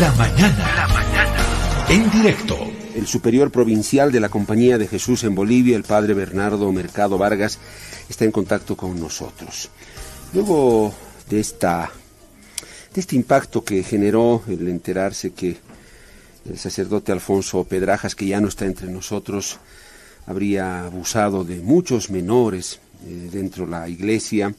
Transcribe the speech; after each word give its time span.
La 0.00 0.12
mañana. 0.14 0.74
La 0.76 0.88
mañana. 0.88 1.86
En 1.88 2.10
directo. 2.10 2.58
El 2.96 3.06
superior 3.06 3.52
provincial 3.52 4.10
de 4.10 4.18
la 4.18 4.28
Compañía 4.28 4.76
de 4.76 4.88
Jesús 4.88 5.22
en 5.22 5.36
Bolivia, 5.36 5.76
el 5.76 5.84
padre 5.84 6.14
Bernardo 6.14 6.72
Mercado 6.72 7.16
Vargas, 7.16 7.60
está 8.08 8.24
en 8.24 8.32
contacto 8.32 8.76
con 8.76 8.98
nosotros. 8.98 9.70
Luego 10.32 10.92
de 11.30 11.38
esta 11.38 11.92
de 12.92 13.00
este 13.00 13.14
impacto 13.14 13.62
que 13.62 13.84
generó 13.84 14.42
el 14.48 14.66
enterarse 14.68 15.32
que 15.32 15.58
el 16.48 16.58
sacerdote 16.58 17.12
Alfonso 17.12 17.62
Pedrajas, 17.62 18.16
que 18.16 18.26
ya 18.26 18.40
no 18.40 18.48
está 18.48 18.64
entre 18.64 18.88
nosotros, 18.88 19.58
habría 20.26 20.86
abusado 20.86 21.44
de 21.44 21.60
muchos 21.60 22.10
menores 22.10 22.80
eh, 23.06 23.28
dentro 23.30 23.64
de 23.64 23.70
la 23.70 23.88
iglesia. 23.88 24.54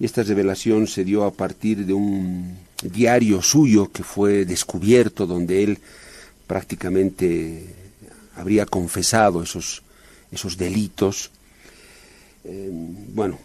Y 0.00 0.06
esta 0.06 0.24
revelación 0.24 0.88
se 0.88 1.04
dio 1.04 1.24
a 1.24 1.32
partir 1.32 1.86
de 1.86 1.92
un 1.92 2.65
diario 2.82 3.42
suyo 3.42 3.90
que 3.92 4.02
fue 4.02 4.44
descubierto, 4.44 5.26
donde 5.26 5.62
él 5.62 5.78
prácticamente 6.46 7.74
habría 8.36 8.66
confesado 8.66 9.42
esos, 9.42 9.82
esos 10.30 10.56
delitos. 10.56 11.30
Eh, 12.44 12.70
bueno, 13.14 13.38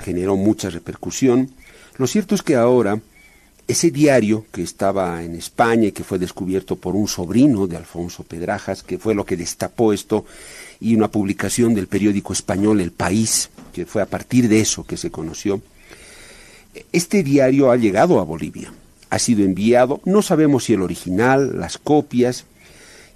generó 0.00 0.36
mucha 0.36 0.70
repercusión. 0.70 1.50
Lo 1.96 2.06
cierto 2.06 2.34
es 2.34 2.42
que 2.42 2.56
ahora 2.56 3.00
ese 3.70 3.92
diario 3.92 4.46
que 4.50 4.62
estaba 4.62 5.22
en 5.22 5.36
España 5.36 5.88
y 5.88 5.92
que 5.92 6.02
fue 6.02 6.18
descubierto 6.18 6.74
por 6.74 6.96
un 6.96 7.06
sobrino 7.06 7.68
de 7.68 7.76
Alfonso 7.76 8.24
Pedrajas, 8.24 8.82
que 8.82 8.98
fue 8.98 9.14
lo 9.14 9.24
que 9.24 9.36
destapó 9.36 9.92
esto, 9.92 10.24
y 10.80 10.96
una 10.96 11.08
publicación 11.08 11.74
del 11.74 11.86
periódico 11.86 12.32
español 12.32 12.80
El 12.80 12.90
País, 12.90 13.50
que 13.72 13.86
fue 13.86 14.02
a 14.02 14.06
partir 14.06 14.48
de 14.48 14.60
eso 14.60 14.84
que 14.84 14.96
se 14.96 15.12
conoció, 15.12 15.62
este 16.92 17.22
diario 17.22 17.70
ha 17.70 17.76
llegado 17.76 18.20
a 18.20 18.24
Bolivia, 18.24 18.72
ha 19.10 19.18
sido 19.18 19.44
enviado, 19.44 20.00
no 20.04 20.22
sabemos 20.22 20.64
si 20.64 20.74
el 20.74 20.82
original, 20.82 21.58
las 21.58 21.78
copias, 21.78 22.44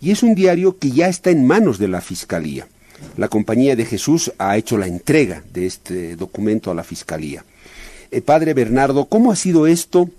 y 0.00 0.10
es 0.10 0.22
un 0.22 0.34
diario 0.34 0.78
que 0.78 0.90
ya 0.90 1.08
está 1.08 1.30
en 1.30 1.46
manos 1.46 1.78
de 1.78 1.88
la 1.88 2.00
Fiscalía. 2.00 2.66
La 3.16 3.28
Compañía 3.28 3.76
de 3.76 3.84
Jesús 3.84 4.32
ha 4.38 4.56
hecho 4.56 4.76
la 4.78 4.86
entrega 4.86 5.42
de 5.52 5.66
este 5.66 6.16
documento 6.16 6.70
a 6.70 6.74
la 6.74 6.84
Fiscalía. 6.84 7.44
Eh, 8.10 8.20
padre 8.20 8.54
Bernardo, 8.54 9.06
¿cómo 9.06 9.32
ha 9.32 9.36
sido 9.36 9.66
esto? 9.66 10.10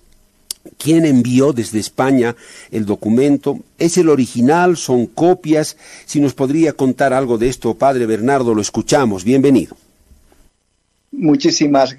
¿Quién 0.77 1.05
envió 1.05 1.53
desde 1.53 1.79
España 1.79 2.35
el 2.71 2.85
documento? 2.85 3.59
¿Es 3.77 3.97
el 3.97 4.09
original? 4.09 4.77
¿Son 4.77 5.05
copias? 5.05 5.77
Si 6.05 6.19
nos 6.19 6.33
podría 6.33 6.73
contar 6.73 7.13
algo 7.13 7.37
de 7.37 7.49
esto, 7.49 7.75
Padre 7.75 8.05
Bernardo, 8.05 8.55
lo 8.55 8.61
escuchamos. 8.61 9.23
Bienvenido. 9.23 9.77
Muchísimas 11.11 11.95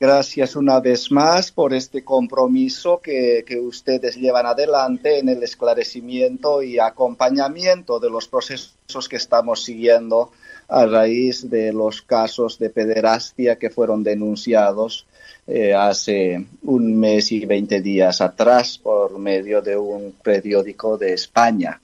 gracias 0.00 0.54
una 0.54 0.80
vez 0.80 1.10
más 1.10 1.50
por 1.50 1.74
este 1.74 2.04
compromiso 2.04 3.00
que, 3.02 3.44
ustedes 3.60 4.16
llevan 4.16 4.46
adelante 4.46 5.18
en 5.18 5.28
el 5.28 5.42
esclarecimiento 5.42 6.62
y 6.62 6.78
acompañamiento 6.78 7.98
de 7.98 8.10
los 8.10 8.28
procesos 8.28 9.08
que 9.08 9.16
estamos 9.16 9.64
siguiendo 9.64 10.30
a 10.68 10.86
raíz 10.86 11.48
de 11.50 11.72
los 11.72 12.02
casos 12.02 12.58
de 12.58 12.70
pederastia 12.70 13.56
que 13.56 13.70
fueron 13.70 14.02
denunciados 14.02 15.06
eh, 15.46 15.74
hace 15.74 16.44
un 16.62 17.00
mes 17.00 17.32
y 17.32 17.46
veinte 17.46 17.80
días 17.80 18.20
atrás 18.20 18.78
por 18.78 19.18
medio 19.18 19.62
de 19.62 19.76
un 19.76 20.12
periódico 20.22 20.98
de 20.98 21.14
España. 21.14 21.80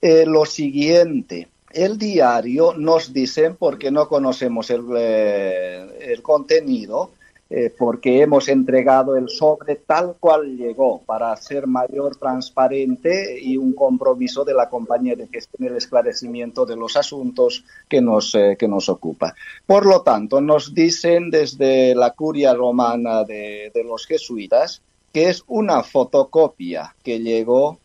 Eh, 0.00 0.24
lo 0.26 0.46
siguiente, 0.46 1.48
el 1.72 1.98
diario 1.98 2.72
nos 2.74 3.12
dice, 3.12 3.50
porque 3.50 3.90
no 3.90 4.08
conocemos 4.08 4.70
el, 4.70 4.84
eh, 4.96 5.88
el 6.00 6.22
contenido, 6.22 7.10
eh, 7.52 7.74
porque 7.76 8.22
hemos 8.22 8.48
entregado 8.48 9.16
el 9.16 9.28
sobre 9.28 9.74
tal 9.74 10.14
cual 10.20 10.56
llegó 10.56 11.02
para 11.04 11.36
ser 11.36 11.66
mayor 11.66 12.14
transparente 12.14 13.40
y 13.42 13.56
un 13.56 13.72
compromiso 13.72 14.44
de 14.44 14.54
la 14.54 14.68
compañía 14.68 15.16
de 15.16 15.26
gestión 15.26 15.68
el 15.68 15.76
esclarecimiento 15.76 16.64
de 16.64 16.76
los 16.76 16.96
asuntos 16.96 17.64
que 17.88 18.00
nos, 18.00 18.36
eh, 18.36 18.56
que 18.56 18.68
nos 18.68 18.88
ocupa. 18.88 19.34
Por 19.66 19.84
lo 19.84 20.02
tanto, 20.02 20.40
nos 20.40 20.72
dicen 20.72 21.28
desde 21.28 21.96
la 21.96 22.12
curia 22.12 22.54
romana 22.54 23.24
de, 23.24 23.72
de 23.74 23.82
los 23.82 24.06
jesuitas 24.06 24.80
que 25.12 25.28
es 25.28 25.42
una 25.48 25.82
fotocopia 25.82 26.94
que 27.02 27.18
llegó 27.18 27.80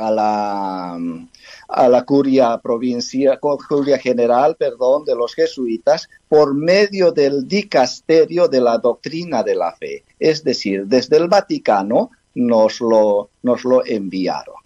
a 0.00 0.10
la, 0.10 0.98
a 1.68 1.88
la 1.88 2.04
curia 2.04 2.58
provincia, 2.58 3.38
curia 3.38 3.98
general, 3.98 4.56
perdón, 4.56 5.04
de 5.04 5.14
los 5.14 5.34
jesuitas 5.34 6.08
por 6.28 6.54
medio 6.54 7.12
del 7.12 7.46
dicasterio 7.46 8.48
de 8.48 8.60
la 8.60 8.78
doctrina 8.78 9.42
de 9.42 9.54
la 9.54 9.72
fe. 9.72 10.04
Es 10.18 10.44
decir, 10.44 10.86
desde 10.86 11.16
el 11.16 11.28
Vaticano 11.28 12.10
nos 12.34 12.80
lo, 12.80 13.30
nos 13.42 13.64
lo 13.64 13.84
enviaron. 13.84 14.56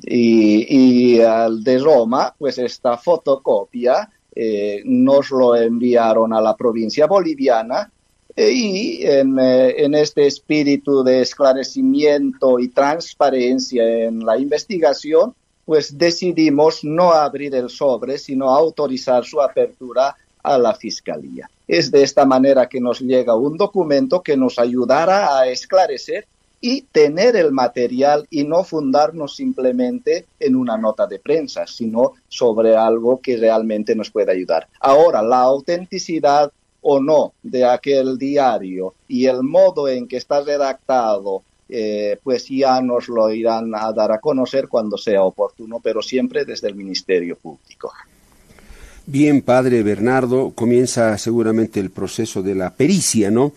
Y, 0.00 1.16
y 1.16 1.20
al 1.20 1.64
de 1.64 1.78
Roma, 1.78 2.34
pues 2.38 2.58
esta 2.58 2.96
fotocopia 2.96 4.08
eh, 4.34 4.80
nos 4.84 5.30
lo 5.30 5.54
enviaron 5.56 6.32
a 6.32 6.40
la 6.40 6.56
provincia 6.56 7.06
boliviana 7.06 7.90
y 8.36 9.04
en, 9.04 9.38
eh, 9.38 9.84
en, 9.84 9.94
este 9.94 10.26
espíritu 10.26 11.02
de 11.02 11.20
esclarecimiento 11.20 12.58
y 12.58 12.68
transparencia 12.68 14.06
en 14.06 14.24
la 14.24 14.38
investigación, 14.38 15.34
pues 15.64 15.96
decidimos 15.96 16.82
no 16.82 17.12
abrir 17.12 17.54
el 17.54 17.68
sobre, 17.68 18.18
sino 18.18 18.50
autorizar 18.50 19.24
su 19.24 19.40
apertura 19.40 20.16
a 20.42 20.58
la 20.58 20.74
Fiscalía. 20.74 21.48
Es 21.68 21.90
de 21.90 22.02
esta 22.02 22.24
manera 22.24 22.68
que 22.68 22.80
nos 22.80 23.00
llega 23.00 23.36
un 23.36 23.56
documento 23.56 24.22
que 24.22 24.36
nos 24.36 24.58
ayudará 24.58 25.38
a 25.38 25.46
esclarecer 25.48 26.26
y 26.60 26.82
tener 26.82 27.34
el 27.34 27.50
material 27.50 28.26
y 28.30 28.44
no 28.44 28.62
fundarnos 28.62 29.34
simplemente 29.34 30.26
en 30.38 30.54
una 30.54 30.76
nota 30.76 31.06
de 31.06 31.18
prensa, 31.18 31.66
sino 31.66 32.12
sobre 32.28 32.76
algo 32.76 33.20
que 33.20 33.36
realmente 33.36 33.96
nos 33.96 34.10
puede 34.10 34.30
ayudar. 34.30 34.68
Ahora, 34.78 35.22
la 35.22 35.40
autenticidad 35.40 36.52
o 36.82 37.00
no 37.00 37.32
de 37.42 37.64
aquel 37.64 38.18
diario 38.18 38.94
y 39.08 39.26
el 39.26 39.42
modo 39.42 39.88
en 39.88 40.06
que 40.06 40.16
está 40.16 40.42
redactado, 40.42 41.42
eh, 41.68 42.18
pues 42.22 42.48
ya 42.48 42.80
nos 42.82 43.08
lo 43.08 43.32
irán 43.32 43.72
a 43.74 43.92
dar 43.92 44.12
a 44.12 44.18
conocer 44.18 44.68
cuando 44.68 44.98
sea 44.98 45.22
oportuno, 45.22 45.80
pero 45.82 46.02
siempre 46.02 46.44
desde 46.44 46.68
el 46.68 46.74
Ministerio 46.74 47.36
Público. 47.36 47.92
Bien, 49.06 49.42
padre 49.42 49.82
Bernardo, 49.82 50.52
comienza 50.54 51.16
seguramente 51.18 51.80
el 51.80 51.90
proceso 51.90 52.42
de 52.42 52.54
la 52.54 52.70
pericia, 52.70 53.30
¿no? 53.30 53.52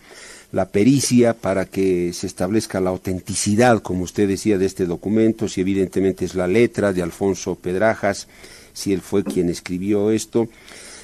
La 0.52 0.68
pericia 0.68 1.34
para 1.34 1.66
que 1.66 2.12
se 2.12 2.26
establezca 2.26 2.80
la 2.80 2.90
autenticidad, 2.90 3.80
como 3.80 4.04
usted 4.04 4.28
decía, 4.28 4.58
de 4.58 4.66
este 4.66 4.86
documento, 4.86 5.48
si 5.48 5.60
evidentemente 5.60 6.24
es 6.24 6.34
la 6.34 6.46
letra 6.46 6.92
de 6.92 7.02
Alfonso 7.02 7.56
Pedrajas, 7.56 8.28
si 8.72 8.92
él 8.92 9.00
fue 9.00 9.24
quien 9.24 9.48
escribió 9.48 10.10
esto. 10.10 10.48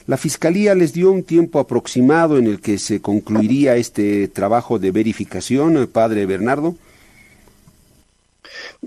La 0.07 0.17
Fiscalía 0.17 0.75
les 0.75 0.93
dio 0.93 1.13
un 1.13 1.23
tiempo 1.23 1.61
aproximado 1.61 2.37
en 2.37 2.47
el 2.47 2.61
que 2.61 2.79
se 2.79 3.01
concluiría 3.01 3.77
este 3.77 4.27
trabajo 4.29 4.79
de 4.79 4.91
verificación, 4.91 5.89
padre 5.93 6.27
Bernardo. 6.27 6.75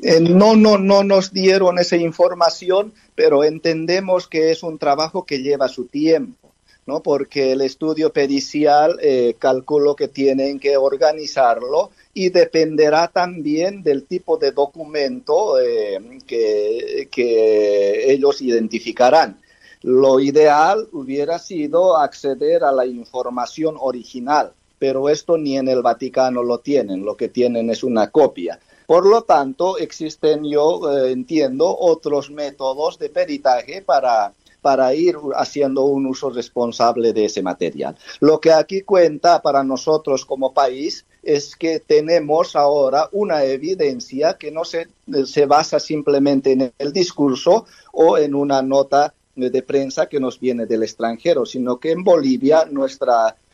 Eh, 0.02 0.20
no, 0.20 0.56
no, 0.56 0.78
no 0.78 1.04
nos 1.04 1.32
dieron 1.32 1.80
esa 1.80 1.96
información, 1.96 2.94
pero 3.16 3.44
entendemos 3.46 4.28
que 4.28 4.52
es 4.52 4.62
un 4.62 4.78
trabajo 4.78 5.26
que 5.26 5.42
lleva 5.42 5.70
su 5.70 5.86
tiempo, 5.86 6.52
¿no? 6.86 7.02
Porque 7.02 7.54
el 7.54 7.62
estudio 7.62 8.12
pericial 8.12 8.98
eh, 9.02 9.36
calculo 9.40 9.96
que 9.96 10.10
tienen 10.10 10.60
que 10.60 10.76
organizarlo 10.76 11.92
y 12.14 12.30
dependerá 12.30 13.08
también 13.08 13.84
del 13.84 14.04
tipo 14.04 14.38
de 14.38 14.52
documento 14.52 15.60
eh, 15.62 16.20
que, 16.28 17.08
que 17.10 18.12
ellos 18.12 18.42
identificarán. 18.42 19.40
Lo 19.82 20.20
ideal 20.20 20.88
hubiera 20.92 21.40
sido 21.40 21.98
acceder 21.98 22.64
a 22.64 22.72
la 22.72 22.86
información 22.86 23.76
original, 23.80 24.54
pero 24.80 25.10
esto 25.10 25.38
ni 25.38 25.58
en 25.58 25.68
el 25.68 25.82
Vaticano 25.82 26.44
lo 26.44 26.60
tienen, 26.60 27.06
lo 27.06 27.16
que 27.16 27.30
tienen 27.30 27.70
es 27.70 27.84
una 27.84 28.12
copia. 28.12 28.60
Por 28.86 29.06
lo 29.06 29.24
tanto, 29.24 29.78
existen, 29.78 30.44
yo 30.44 30.92
eh, 30.92 31.12
entiendo, 31.12 31.76
otros 31.78 32.30
métodos 32.30 33.00
de 33.00 33.10
peritaje 33.10 33.82
para, 33.82 34.34
para 34.62 34.94
ir 34.94 35.16
haciendo 35.36 35.86
un 35.86 36.06
uso 36.06 36.30
responsable 36.30 37.14
de 37.14 37.26
ese 37.26 37.42
material. 37.42 37.96
Lo 38.20 38.40
que 38.40 38.52
aquí 38.52 38.82
cuenta 38.82 39.42
para 39.42 39.64
nosotros 39.64 40.26
como 40.26 40.54
país 40.54 41.06
es 41.24 41.56
que 41.56 41.80
tenemos 41.80 42.56
ahora 42.56 43.10
una 43.12 43.44
evidencia 43.44 44.38
que 44.38 44.52
no 44.52 44.64
se, 44.66 44.88
se 45.26 45.46
basa 45.48 45.80
simplemente 45.80 46.52
en 46.52 46.74
el 46.78 46.94
discurso 46.94 47.66
o 47.92 48.18
en 48.18 48.36
una 48.36 48.62
nota 48.62 49.14
de 49.36 49.62
prensa 49.62 50.08
que 50.08 50.20
nos 50.20 50.40
viene 50.40 50.66
del 50.66 50.84
extranjero, 50.84 51.46
sino 51.46 51.78
que 51.78 51.92
en 51.92 52.04
Bolivia 52.04 52.66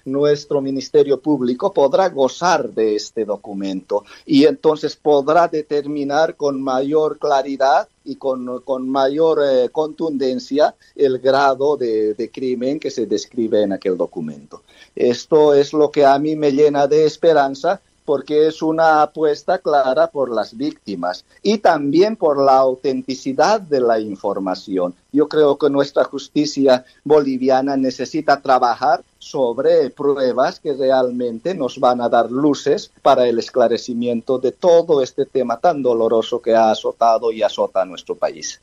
nuestro 0.05 0.61
Ministerio 0.61 1.19
Público 1.19 1.73
podrá 1.73 2.09
gozar 2.09 2.69
de 2.69 2.95
este 2.95 3.25
documento 3.25 4.03
y 4.25 4.45
entonces 4.45 4.95
podrá 4.95 5.47
determinar 5.47 6.35
con 6.35 6.61
mayor 6.61 7.17
claridad 7.17 7.87
y 8.03 8.15
con, 8.15 8.61
con 8.61 8.89
mayor 8.89 9.41
eh, 9.43 9.69
contundencia 9.69 10.75
el 10.95 11.19
grado 11.19 11.77
de, 11.77 12.13
de, 12.15 12.31
crimen 12.31 12.79
que 12.79 12.89
se 12.89 13.05
describe 13.05 13.61
en 13.61 13.73
aquel 13.73 13.95
documento. 13.95 14.63
Esto 14.95 15.53
es 15.53 15.71
lo 15.71 15.91
que 15.91 16.05
a 16.05 16.17
mí 16.17 16.35
me 16.35 16.51
llena 16.51 16.87
de 16.87 17.05
esperanza 17.05 17.79
porque 18.11 18.45
es 18.47 18.61
una 18.61 19.03
apuesta 19.03 19.59
clara 19.59 20.07
por 20.07 20.29
las 20.29 20.57
víctimas 20.57 21.23
y 21.41 21.59
también 21.59 22.17
por 22.17 22.43
la 22.43 22.57
autenticidad 22.57 23.61
de 23.61 23.79
la 23.79 24.01
información. 24.01 24.93
Yo 25.13 25.29
creo 25.29 25.57
que 25.57 25.69
nuestra 25.69 26.03
justicia 26.03 26.83
boliviana 27.05 27.77
necesita 27.77 28.41
trabajar 28.41 29.01
sobre 29.17 29.89
pruebas 29.91 30.59
que 30.59 30.73
realmente 30.73 31.55
nos 31.55 31.79
van 31.79 32.01
a 32.01 32.09
dar 32.09 32.29
luces 32.29 32.91
para 33.01 33.29
el 33.29 33.39
esclarecimiento 33.39 34.39
de 34.39 34.51
todo 34.51 35.01
este 35.01 35.25
tema 35.25 35.61
tan 35.61 35.81
doloroso 35.81 36.41
que 36.41 36.53
ha 36.53 36.69
azotado 36.69 37.31
y 37.31 37.43
azota 37.43 37.83
a 37.83 37.85
nuestro 37.85 38.15
país. 38.15 38.59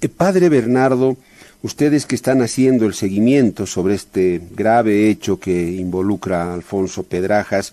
Eh, 0.00 0.08
padre 0.08 0.48
Bernardo, 0.48 1.16
ustedes 1.62 2.06
que 2.06 2.16
están 2.16 2.42
haciendo 2.42 2.86
el 2.86 2.94
seguimiento 2.94 3.66
sobre 3.66 3.94
este 3.94 4.40
grave 4.50 5.08
hecho 5.10 5.38
que 5.38 5.70
involucra 5.74 6.50
a 6.50 6.54
Alfonso 6.54 7.04
Pedrajas, 7.04 7.72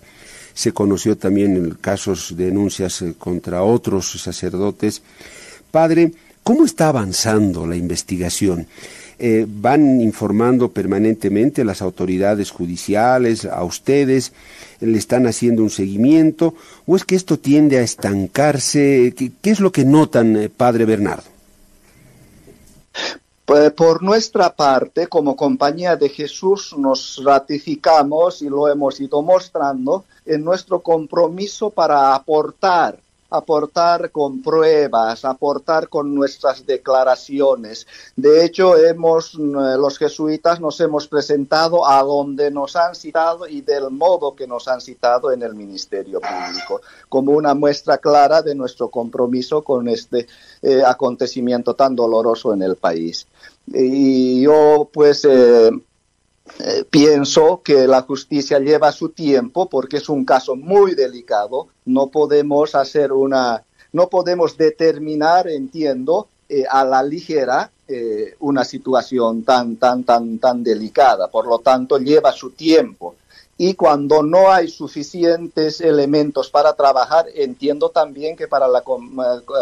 se 0.54 0.72
conoció 0.72 1.16
también 1.16 1.56
en 1.56 1.70
casos 1.72 2.36
de 2.36 2.46
denuncias 2.46 3.02
eh, 3.02 3.14
contra 3.18 3.62
otros 3.62 4.10
sacerdotes. 4.10 5.02
Padre, 5.70 6.12
¿cómo 6.42 6.64
está 6.64 6.88
avanzando 6.88 7.66
la 7.66 7.76
investigación? 7.76 8.66
Eh, 9.18 9.46
¿Van 9.48 10.00
informando 10.00 10.72
permanentemente 10.72 11.64
las 11.64 11.80
autoridades 11.80 12.50
judiciales, 12.50 13.44
a 13.44 13.62
ustedes? 13.62 14.32
¿Le 14.80 14.98
están 14.98 15.28
haciendo 15.28 15.62
un 15.62 15.70
seguimiento? 15.70 16.56
¿O 16.86 16.96
es 16.96 17.04
que 17.04 17.14
esto 17.14 17.38
tiende 17.38 17.78
a 17.78 17.82
estancarse? 17.82 19.14
¿Qué, 19.16 19.50
es 19.50 19.60
lo 19.60 19.70
que 19.70 19.84
notan, 19.84 20.36
eh, 20.36 20.48
Padre 20.48 20.86
Bernardo? 20.86 21.30
Pues, 23.52 23.70
por 23.72 24.02
nuestra 24.02 24.56
parte, 24.56 25.08
como 25.08 25.36
compañía 25.36 25.94
de 25.94 26.08
Jesús, 26.08 26.74
nos 26.78 27.20
ratificamos 27.22 28.40
y 28.40 28.48
lo 28.48 28.66
hemos 28.66 28.98
ido 28.98 29.20
mostrando 29.20 30.06
en 30.24 30.42
nuestro 30.42 30.80
compromiso 30.80 31.68
para 31.68 32.14
aportar 32.14 32.98
aportar 33.32 34.10
con 34.10 34.42
pruebas, 34.42 35.24
aportar 35.24 35.88
con 35.88 36.14
nuestras 36.14 36.66
declaraciones. 36.66 37.86
De 38.14 38.44
hecho, 38.44 38.76
hemos, 38.76 39.34
eh, 39.34 39.38
los 39.78 39.98
jesuitas 39.98 40.60
nos 40.60 40.80
hemos 40.80 41.08
presentado 41.08 41.86
a 41.86 42.02
donde 42.02 42.50
nos 42.50 42.76
han 42.76 42.94
citado 42.94 43.46
y 43.46 43.62
del 43.62 43.90
modo 43.90 44.34
que 44.34 44.46
nos 44.46 44.68
han 44.68 44.80
citado 44.80 45.32
en 45.32 45.42
el 45.42 45.54
Ministerio 45.54 46.20
Público, 46.20 46.80
como 47.08 47.32
una 47.32 47.54
muestra 47.54 47.98
clara 47.98 48.42
de 48.42 48.54
nuestro 48.54 48.88
compromiso 48.88 49.62
con 49.62 49.88
este 49.88 50.26
eh, 50.60 50.82
acontecimiento 50.84 51.74
tan 51.74 51.96
doloroso 51.96 52.52
en 52.52 52.62
el 52.62 52.76
país. 52.76 53.26
Y 53.66 54.42
yo, 54.42 54.88
pues, 54.92 55.24
eh, 55.24 55.70
eh, 56.58 56.84
pienso 56.88 57.62
que 57.64 57.86
la 57.86 58.02
justicia 58.02 58.58
lleva 58.58 58.92
su 58.92 59.10
tiempo 59.10 59.68
porque 59.68 59.98
es 59.98 60.08
un 60.08 60.24
caso 60.24 60.56
muy 60.56 60.94
delicado. 60.94 61.68
No 61.84 62.08
podemos 62.08 62.74
hacer 62.74 63.12
una, 63.12 63.62
no 63.92 64.08
podemos 64.08 64.56
determinar, 64.56 65.48
entiendo, 65.48 66.28
eh, 66.48 66.64
a 66.68 66.84
la 66.84 67.02
ligera 67.02 67.70
eh, 67.88 68.34
una 68.40 68.64
situación 68.64 69.44
tan, 69.44 69.76
tan, 69.76 70.04
tan, 70.04 70.38
tan 70.38 70.62
delicada. 70.62 71.28
Por 71.28 71.46
lo 71.46 71.60
tanto, 71.60 71.98
lleva 71.98 72.32
su 72.32 72.50
tiempo. 72.50 73.14
Y 73.56 73.74
cuando 73.74 74.22
no 74.22 74.50
hay 74.50 74.68
suficientes 74.68 75.80
elementos 75.80 76.50
para 76.50 76.72
trabajar, 76.72 77.26
entiendo 77.34 77.90
también 77.90 78.36
que 78.36 78.48
para 78.48 78.66
la, 78.66 78.82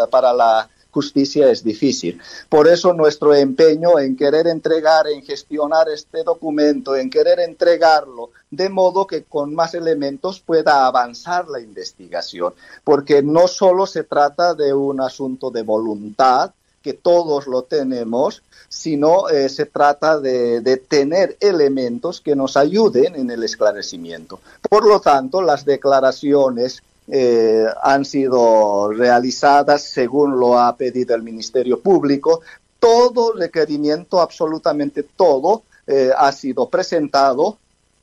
para 0.09 0.33
la 0.33 0.69
justicia 0.91 1.49
es 1.49 1.63
difícil. 1.63 2.19
Por 2.49 2.67
eso 2.67 2.93
nuestro 2.93 3.33
empeño 3.33 3.99
en 3.99 4.15
querer 4.15 4.47
entregar, 4.47 5.07
en 5.07 5.23
gestionar 5.23 5.89
este 5.89 6.23
documento, 6.23 6.95
en 6.95 7.09
querer 7.09 7.39
entregarlo 7.39 8.29
de 8.49 8.69
modo 8.69 9.07
que 9.07 9.23
con 9.23 9.55
más 9.55 9.73
elementos 9.73 10.41
pueda 10.41 10.85
avanzar 10.85 11.47
la 11.47 11.61
investigación, 11.61 12.53
porque 12.83 13.23
no 13.23 13.47
solo 13.47 13.85
se 13.85 14.03
trata 14.03 14.53
de 14.53 14.73
un 14.73 14.99
asunto 14.99 15.49
de 15.49 15.63
voluntad, 15.63 16.51
que 16.81 16.93
todos 16.93 17.47
lo 17.47 17.63
tenemos, 17.63 18.41
sino 18.67 19.29
eh, 19.29 19.49
se 19.49 19.65
trata 19.65 20.19
de, 20.19 20.61
de, 20.61 20.77
tener 20.77 21.37
elementos 21.39 22.21
que 22.21 22.35
nos 22.35 22.57
ayuden 22.57 23.15
en 23.15 23.29
el 23.29 23.43
esclarecimiento. 23.43 24.39
Por 24.67 24.87
lo 24.87 24.99
tanto, 24.99 25.41
las 25.43 25.63
declaraciones 25.63 26.81
eh, 27.13 27.65
han 27.83 28.05
sido 28.05 28.89
realizadas 28.93 29.83
según 29.83 30.39
lo 30.39 30.57
ha 30.57 30.77
pedido 30.77 31.13
el 31.13 31.23
Ministerio 31.23 31.81
Público. 31.81 32.39
Todo 32.79 33.33
requerimiento, 33.33 34.21
absolutamente 34.21 35.03
todo, 35.03 35.63
eh, 35.85 36.11
ha 36.15 36.31
sido 36.31 36.69
presentado 36.69 37.57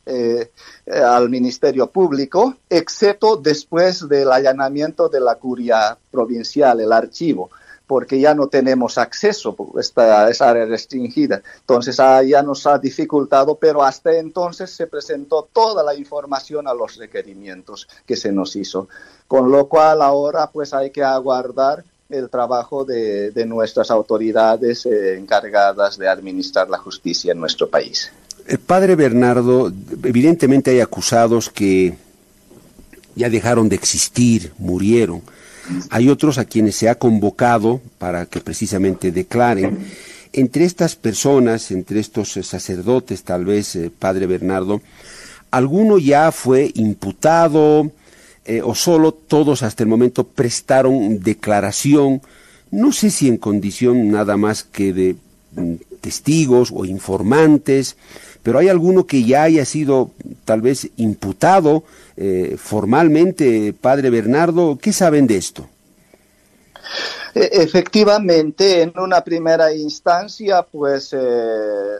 eh, 0.04 0.50
al 0.86 1.30
Ministerio 1.30 1.86
Público, 1.86 2.56
excepto 2.68 3.36
después 3.36 4.06
del 4.06 4.30
allanamiento 4.30 5.08
de 5.08 5.20
la 5.20 5.36
curia 5.36 5.96
provincial, 6.10 6.78
el 6.80 6.92
archivo 6.92 7.50
porque 7.88 8.20
ya 8.20 8.34
no 8.34 8.48
tenemos 8.48 8.98
acceso, 8.98 9.56
esta 9.80 10.28
es 10.28 10.42
área 10.42 10.66
restringida. 10.66 11.40
Entonces 11.60 11.98
ah, 11.98 12.22
ya 12.22 12.42
nos 12.42 12.66
ha 12.66 12.78
dificultado, 12.78 13.56
pero 13.56 13.82
hasta 13.82 14.12
entonces 14.12 14.70
se 14.70 14.86
presentó 14.86 15.48
toda 15.50 15.82
la 15.82 15.94
información 15.94 16.68
a 16.68 16.74
los 16.74 16.96
requerimientos 16.96 17.88
que 18.04 18.14
se 18.14 18.30
nos 18.30 18.54
hizo. 18.56 18.88
Con 19.26 19.50
lo 19.50 19.68
cual 19.68 20.02
ahora 20.02 20.50
pues 20.50 20.74
hay 20.74 20.90
que 20.90 21.02
aguardar 21.02 21.82
el 22.10 22.28
trabajo 22.28 22.84
de, 22.84 23.32
nuestras 23.46 23.90
autoridades 23.90 24.84
eh, 24.84 25.16
encargadas 25.16 25.96
de 25.96 26.08
administrar 26.08 26.68
la 26.68 26.78
justicia 26.78 27.32
en 27.32 27.40
nuestro 27.40 27.70
país. 27.70 28.12
El 28.46 28.56
eh, 28.56 28.58
padre 28.58 28.96
Bernardo, 28.96 29.72
evidentemente 30.04 30.72
hay 30.72 30.80
acusados 30.80 31.48
que 31.48 31.96
ya 33.14 33.30
dejaron 33.30 33.70
de 33.70 33.76
existir, 33.76 34.52
murieron 34.58 35.22
hay 35.90 36.08
otros 36.08 36.38
a 36.38 36.44
quienes 36.44 36.76
se 36.76 36.88
ha 36.88 36.96
convocado 36.96 37.80
para 37.98 38.26
que 38.26 38.40
precisamente 38.40 39.12
declaren. 39.12 39.78
Entre 40.32 40.64
estas 40.64 40.94
personas, 40.94 41.70
entre 41.70 42.00
estos 42.00 42.36
eh, 42.36 42.42
sacerdotes, 42.42 43.22
tal 43.22 43.44
vez, 43.44 43.74
eh, 43.76 43.90
Padre 43.96 44.26
Bernardo, 44.26 44.82
¿alguno 45.50 45.98
ya 45.98 46.30
fue 46.32 46.70
imputado 46.74 47.90
eh, 48.44 48.60
o 48.62 48.74
solo 48.74 49.12
todos 49.12 49.62
hasta 49.62 49.82
el 49.82 49.88
momento 49.88 50.24
prestaron 50.24 51.20
declaración? 51.20 52.20
No 52.70 52.92
sé 52.92 53.10
si 53.10 53.28
en 53.28 53.38
condición 53.38 54.10
nada 54.10 54.36
más 54.36 54.62
que 54.64 54.92
de 54.92 55.16
mm, 55.52 55.74
testigos 56.00 56.72
o 56.74 56.84
informantes, 56.84 57.96
pero 58.42 58.58
hay 58.58 58.68
alguno 58.68 59.06
que 59.06 59.24
ya 59.24 59.42
haya 59.42 59.64
sido 59.64 60.10
tal 60.44 60.62
vez 60.62 60.88
imputado 60.96 61.84
eh, 62.16 62.56
formalmente, 62.58 63.74
padre 63.74 64.10
Bernardo. 64.10 64.78
¿Qué 64.80 64.92
saben 64.92 65.26
de 65.26 65.36
esto? 65.36 65.66
E, 67.34 67.50
efectivamente, 67.52 68.82
en 68.82 68.98
una 68.98 69.22
primera 69.22 69.74
instancia, 69.74 70.62
pues 70.62 71.10
eh, 71.12 71.96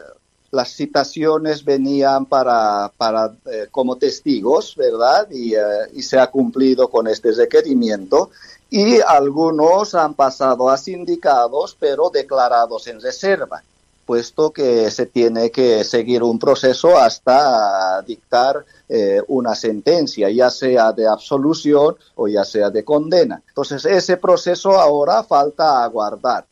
las 0.51 0.69
citaciones 0.69 1.63
venían 1.63 2.25
para, 2.25 2.91
para 2.97 3.31
eh, 3.45 3.67
como 3.69 3.97
testigos, 3.97 4.75
¿verdad? 4.75 5.27
Y, 5.29 5.53
y, 5.93 6.01
se 6.01 6.17
ha 6.17 6.27
cumplido 6.27 6.89
con 6.89 7.07
este 7.07 7.31
requerimiento. 7.31 8.31
Y 8.71 8.99
algunos 9.01 9.93
han 9.93 10.15
pasado 10.15 10.69
a 10.69 10.77
sindicados, 10.77 11.77
pero 11.79 12.09
declarados 12.09 12.87
en 12.87 12.99
reserva 13.01 13.61
puesto 14.09 14.49
que 14.49 14.89
se 14.89 15.05
tiene 15.05 15.51
que 15.51 15.83
seguir 15.83 16.23
un 16.23 16.39
proceso 16.39 16.97
hasta 16.97 18.01
dictar 18.01 18.65
eh, 18.89 19.21
una 19.27 19.53
sentencia, 19.53 20.31
ya 20.31 20.49
sea 20.49 20.91
de 20.93 21.07
absolución 21.07 21.95
o 22.15 22.27
ya 22.27 22.43
sea 22.43 22.71
de 22.71 22.83
condena. 22.83 23.39
Entonces, 23.49 23.85
ese 23.85 24.17
proceso 24.17 24.71
ahora 24.79 25.23
falta 25.23 25.83
aguardar. 25.83 26.43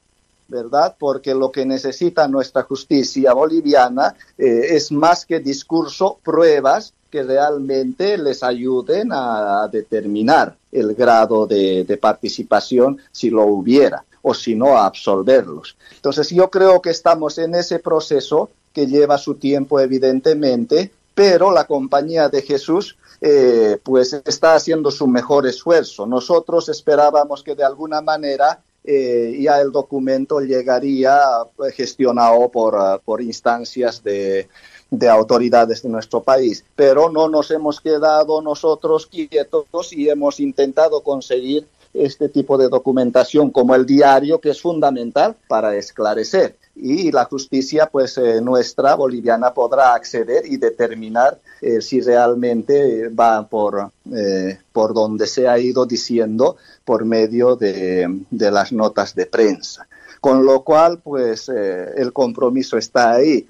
¿verdad? 0.47 0.95
Porque 0.99 1.33
lo 1.33 1.51
que 1.51 1.65
necesita 1.65 2.27
nuestra 2.27 2.61
justicia 2.61 3.33
boliviana 3.33 4.15
eh, 4.37 4.75
es 4.77 4.91
más 4.91 5.25
que 5.25 5.39
discurso, 5.39 6.19
pruebas 6.23 6.93
que 7.09 7.23
realmente 7.23 8.19
les 8.19 8.43
ayuden 8.43 9.09
a, 9.11 9.67
determinar 9.69 10.55
el 10.71 10.93
grado 10.93 11.47
de 11.47 11.99
participación 11.99 12.99
si 13.11 13.31
lo 13.31 13.45
hubiera 13.45 14.05
o 14.21 14.33
si 14.33 14.55
no 14.55 14.77
a 14.77 14.85
absolverlos. 14.85 15.75
Entonces 15.95 16.29
yo 16.29 16.49
creo 16.49 16.81
que 16.81 16.89
estamos 16.89 17.37
en 17.37 17.55
ese 17.55 17.79
proceso 17.79 18.49
que 18.73 18.87
lleva 18.87 19.17
su 19.17 19.35
tiempo 19.35 19.79
evidentemente, 19.79 20.91
pero 21.15 21.51
la 21.51 21.65
compañía 21.65 22.29
de 22.29 22.41
Jesús 22.41 22.97
eh, 23.21 23.79
pues 23.81 24.13
está 24.13 24.55
haciendo 24.55 24.91
su 24.91 25.07
mejor 25.07 25.47
esfuerzo. 25.47 26.05
Nosotros 26.05 26.69
esperábamos 26.69 27.41
que 27.41 27.55
de 27.55 27.63
alguna 27.63 28.01
manera 28.01 28.59
eh, 28.83 29.37
ya 29.41 29.59
el 29.59 29.71
documento 29.71 30.39
llegaría 30.39 31.19
pues, 31.55 31.73
gestionado 31.73 32.49
por, 32.49 32.75
uh, 32.75 32.99
por 33.03 33.21
instancias 33.21 34.03
de, 34.03 34.47
de 34.89 35.09
autoridades 35.09 35.81
de 35.81 35.89
nuestro 35.89 36.21
país. 36.21 36.63
Pero 36.75 37.09
no 37.09 37.27
nos 37.27 37.51
hemos 37.51 37.81
quedado 37.81 38.41
nosotros 38.41 39.07
quietos 39.07 39.91
y 39.91 40.09
hemos 40.09 40.39
intentado 40.39 41.01
conseguir 41.01 41.65
este 41.99 42.29
tipo 42.29 42.57
de 42.57 42.69
documentación 42.69 43.51
como 43.51 43.75
el 43.75 43.85
diario, 43.85 44.39
que 44.39 44.51
es 44.51 44.61
fundamental 44.61 45.35
para 45.47 45.75
esclarecer. 45.75 46.55
y 46.75 47.11
la 47.11 47.25
justicia 47.25 47.87
pues 47.91 48.17
eh, 48.19 48.39
nuestra 48.39 48.93
boliviana 48.93 49.51
podrá 49.51 49.95
acceder 49.95 50.45
y 50.45 50.57
determinar 50.57 51.39
eh, 51.59 51.81
si 51.81 52.01
realmente 52.01 53.09
va 53.09 53.47
por, 53.47 53.91
eh, 54.13 54.59
por 54.71 54.93
donde 54.93 55.25
se 55.25 55.47
ha 55.47 55.57
ido 55.57 55.87
diciendo 55.87 56.57
por 56.85 57.03
medio 57.03 57.55
de, 57.55 58.07
de 58.29 58.51
las 58.51 58.71
notas 58.71 59.15
de 59.15 59.25
prensa. 59.25 59.87
Con 60.21 60.45
lo 60.45 60.63
cual 60.63 60.99
pues 61.03 61.49
el 61.49 62.11
compromiso 62.11 62.77
está 62.77 63.13
ahí. 63.13 63.47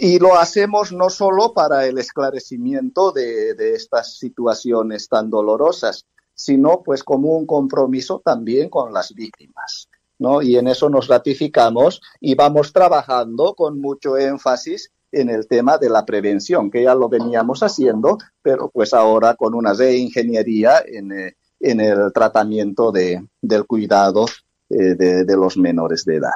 y 0.00 0.18
lo 0.18 0.36
hacemos 0.36 0.92
no 0.92 1.08
solo 1.08 1.52
para 1.54 1.86
el 1.86 1.96
esclarecimiento 1.96 3.12
de, 3.12 3.54
de 3.54 3.74
estas 3.74 4.18
situaciones 4.18 5.08
tan 5.08 5.30
dolorosas, 5.30 6.04
sino 6.38 6.82
pues 6.84 7.02
como 7.02 7.36
un 7.36 7.46
compromiso 7.46 8.22
también 8.24 8.70
con 8.70 8.92
las 8.92 9.12
víctimas. 9.12 9.88
¿no? 10.20 10.40
Y 10.40 10.56
en 10.56 10.68
eso 10.68 10.88
nos 10.88 11.08
ratificamos 11.08 12.00
y 12.20 12.34
vamos 12.36 12.72
trabajando 12.72 13.54
con 13.54 13.80
mucho 13.80 14.16
énfasis 14.16 14.92
en 15.10 15.30
el 15.30 15.48
tema 15.48 15.78
de 15.78 15.90
la 15.90 16.04
prevención, 16.04 16.70
que 16.70 16.84
ya 16.84 16.94
lo 16.94 17.08
veníamos 17.08 17.62
haciendo, 17.62 18.18
pero 18.40 18.70
pues 18.70 18.94
ahora 18.94 19.34
con 19.34 19.54
una 19.54 19.72
reingeniería 19.72 20.82
en, 20.86 21.12
eh, 21.12 21.36
en 21.58 21.80
el 21.80 22.12
tratamiento 22.12 22.92
de, 22.92 23.26
del 23.42 23.66
cuidado 23.66 24.26
eh, 24.70 24.94
de, 24.94 25.24
de 25.24 25.36
los 25.36 25.56
menores 25.56 26.04
de 26.04 26.16
edad. 26.16 26.34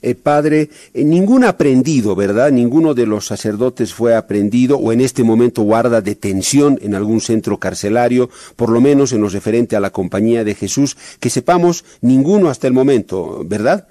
Eh, 0.00 0.16
padre, 0.16 0.70
eh, 0.92 1.04
ningún 1.04 1.44
aprendido, 1.44 2.16
¿verdad? 2.16 2.50
Ninguno 2.50 2.94
de 2.94 3.06
los 3.06 3.26
sacerdotes 3.26 3.94
fue 3.94 4.16
aprendido 4.16 4.76
o 4.76 4.92
en 4.92 5.00
este 5.00 5.22
momento 5.22 5.62
guarda 5.62 6.00
detención 6.00 6.78
en 6.82 6.96
algún 6.96 7.20
centro 7.20 7.58
carcelario, 7.58 8.28
por 8.56 8.70
lo 8.70 8.80
menos 8.80 9.12
en 9.12 9.20
lo 9.20 9.28
referente 9.28 9.76
a 9.76 9.80
la 9.80 9.90
compañía 9.90 10.42
de 10.42 10.56
Jesús, 10.56 10.96
que 11.20 11.30
sepamos 11.30 11.84
ninguno 12.00 12.48
hasta 12.50 12.66
el 12.66 12.72
momento, 12.72 13.42
¿verdad? 13.44 13.86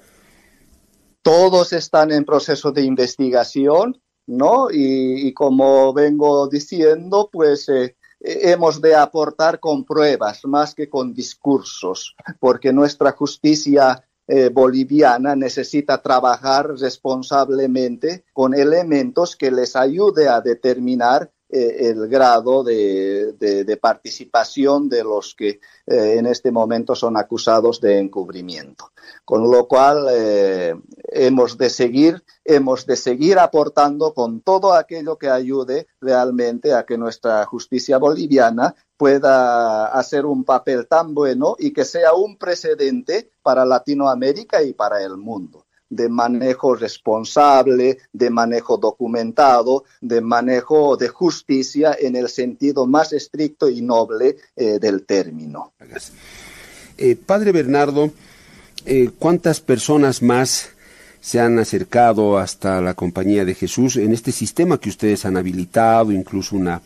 Todos 1.22 1.72
están 1.72 2.12
en 2.12 2.24
proceso 2.24 2.70
de 2.70 2.82
investigación, 2.82 3.98
¿no? 4.26 4.68
Y, 4.70 5.32
como 5.32 5.94
vengo 5.94 6.48
diciendo, 6.48 7.30
pues 7.32 7.68
eh, 7.70 7.96
hemos 8.20 8.82
de 8.82 8.94
aportar 8.94 9.58
con 9.58 9.84
pruebas 9.84 10.40
más 10.44 10.74
que 10.74 10.90
con 10.90 11.14
discursos, 11.14 12.14
porque 12.40 12.72
nuestra 12.72 13.12
justicia 13.12 14.04
eh, 14.28 14.50
boliviana 14.50 15.34
necesita 15.34 16.00
trabajar 16.00 16.68
responsablemente 16.78 18.24
con 18.32 18.54
elementos 18.54 19.36
que 19.36 19.50
les 19.50 19.74
ayude 19.76 20.28
a 20.28 20.40
determinar 20.40 21.30
eh, 21.52 21.90
el 21.90 22.08
grado 22.08 22.64
de, 22.64 23.78
participación 23.80 24.88
de 24.88 25.04
los 25.04 25.34
que 25.34 25.60
eh, 25.86 26.16
en 26.16 26.26
este 26.26 26.50
momento 26.50 26.94
son 26.94 27.16
acusados 27.16 27.80
de 27.80 27.98
encubrimiento. 27.98 28.92
Con 29.24 29.50
lo 29.50 29.68
cual 29.68 30.08
hemos 31.12 31.58
de 31.58 31.70
seguir, 31.70 32.24
hemos 32.44 32.86
de 32.86 32.96
seguir 32.96 33.38
aportando 33.38 34.14
con 34.14 34.40
todo 34.40 34.74
aquello 34.74 35.16
que 35.16 35.28
ayude 35.28 35.86
realmente 36.00 36.74
a 36.74 36.84
que 36.84 36.98
nuestra 36.98 37.44
justicia 37.44 37.98
boliviana 37.98 38.74
pueda 38.96 39.86
hacer 39.86 40.26
un 40.26 40.44
papel 40.44 40.88
tan 40.88 41.14
bueno 41.14 41.56
y 41.58 41.72
que 41.72 41.84
sea 41.84 42.14
un 42.14 42.36
precedente 42.36 43.30
para 43.42 43.64
Latinoamérica 43.64 44.62
y 44.62 44.72
para 44.72 45.02
el 45.02 45.16
mundo 45.16 45.66
de 45.92 46.08
manejo 46.08 46.74
responsable, 46.74 47.98
de 48.12 48.30
manejo 48.30 48.76
documentado, 48.76 49.84
de 50.00 50.20
manejo 50.20 50.96
de 50.96 51.08
justicia 51.08 51.96
en 51.98 52.16
el 52.16 52.28
sentido 52.28 52.86
más 52.86 53.12
estricto 53.12 53.68
y 53.68 53.82
noble 53.82 54.36
eh, 54.56 54.78
del 54.78 55.04
término. 55.04 55.72
Eh, 56.98 57.16
padre 57.16 57.52
Bernardo, 57.52 58.10
eh, 58.86 59.10
¿cuántas 59.18 59.60
personas 59.60 60.22
más 60.22 60.70
se 61.20 61.38
han 61.38 61.58
acercado 61.58 62.38
hasta 62.38 62.80
la 62.80 62.94
compañía 62.94 63.44
de 63.44 63.54
Jesús 63.54 63.96
en 63.96 64.12
este 64.12 64.32
sistema 64.32 64.78
que 64.78 64.88
ustedes 64.88 65.24
han 65.24 65.36
habilitado, 65.36 66.10
incluso 66.10 66.56
una 66.56 66.82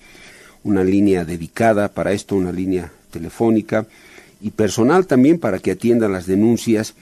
una 0.67 0.83
línea 0.83 1.25
dedicada 1.25 1.89
para 1.89 2.13
esto, 2.13 2.35
una 2.35 2.51
línea 2.51 2.91
telefónica 3.13 3.87
y 4.41 4.51
personal 4.51 5.07
también 5.07 5.39
para 5.39 5.61
que 5.61 5.71
atiendan 5.71 6.13
las 6.13 6.27
denuncias 6.27 6.95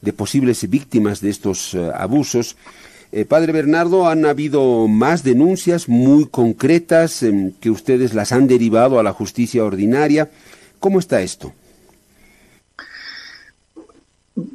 de 0.00 0.12
posibles 0.12 0.68
víctimas 0.68 1.20
de 1.20 1.30
estos 1.30 1.74
eh, 1.74 1.90
abusos. 1.94 2.56
Eh, 3.12 3.24
padre 3.24 3.52
Bernardo, 3.52 4.08
han 4.08 4.24
habido 4.24 4.86
más 4.86 5.24
denuncias 5.24 5.88
muy 5.88 6.26
concretas 6.26 7.22
em, 7.22 7.52
que 7.52 7.70
ustedes 7.70 8.14
las 8.14 8.32
han 8.32 8.46
derivado 8.46 8.98
a 8.98 9.02
la 9.02 9.12
justicia 9.12 9.64
ordinaria. 9.64 10.30
¿Cómo 10.78 10.98
está 10.98 11.20
esto? 11.20 11.52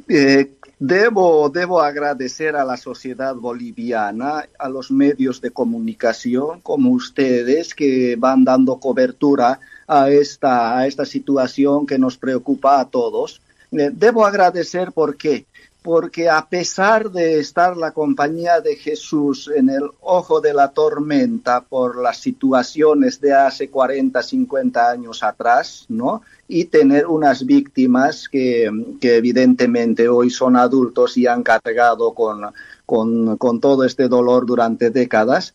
Eh, 0.08 0.50
Debo, 0.78 1.48
debo 1.48 1.80
agradecer 1.80 2.54
a 2.54 2.62
la 2.62 2.76
sociedad 2.76 3.34
boliviana, 3.34 4.46
a 4.58 4.68
los 4.68 4.90
medios 4.90 5.40
de 5.40 5.50
comunicación 5.50 6.60
como 6.60 6.90
ustedes 6.90 7.72
que 7.74 8.14
van 8.16 8.44
dando 8.44 8.78
cobertura 8.78 9.58
a 9.88 10.10
esta, 10.10 10.76
a 10.76 10.86
esta 10.86 11.06
situación 11.06 11.86
que 11.86 11.98
nos 11.98 12.18
preocupa 12.18 12.78
a 12.78 12.84
todos. 12.90 13.40
Debo 13.70 14.24
agradecer 14.24 14.92
porque 14.92 15.46
porque 15.86 16.28
a 16.28 16.44
pesar 16.48 17.12
de 17.12 17.38
estar 17.38 17.76
la 17.76 17.92
compañía 17.92 18.60
de 18.60 18.74
Jesús 18.74 19.48
en 19.54 19.70
el 19.70 19.88
ojo 20.00 20.40
de 20.40 20.52
la 20.52 20.72
tormenta 20.72 21.60
por 21.60 22.02
las 22.02 22.18
situaciones 22.18 23.20
de 23.20 23.32
hace 23.32 23.70
40, 23.70 24.20
50 24.20 24.90
años 24.90 25.22
atrás, 25.22 25.86
¿no? 25.88 26.22
Y 26.48 26.64
tener 26.64 27.06
unas 27.06 27.46
víctimas 27.46 28.28
que, 28.28 28.68
evidentemente 29.00 30.08
hoy 30.08 30.28
son 30.28 30.56
adultos 30.56 31.16
y 31.18 31.28
han 31.28 31.44
cargado 31.44 32.14
con, 32.14 32.52
con, 32.84 33.60
todo 33.60 33.84
este 33.84 34.08
dolor 34.08 34.44
durante 34.44 34.90
décadas, 34.90 35.54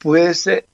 pues 0.00 0.48
eh, 0.48 0.66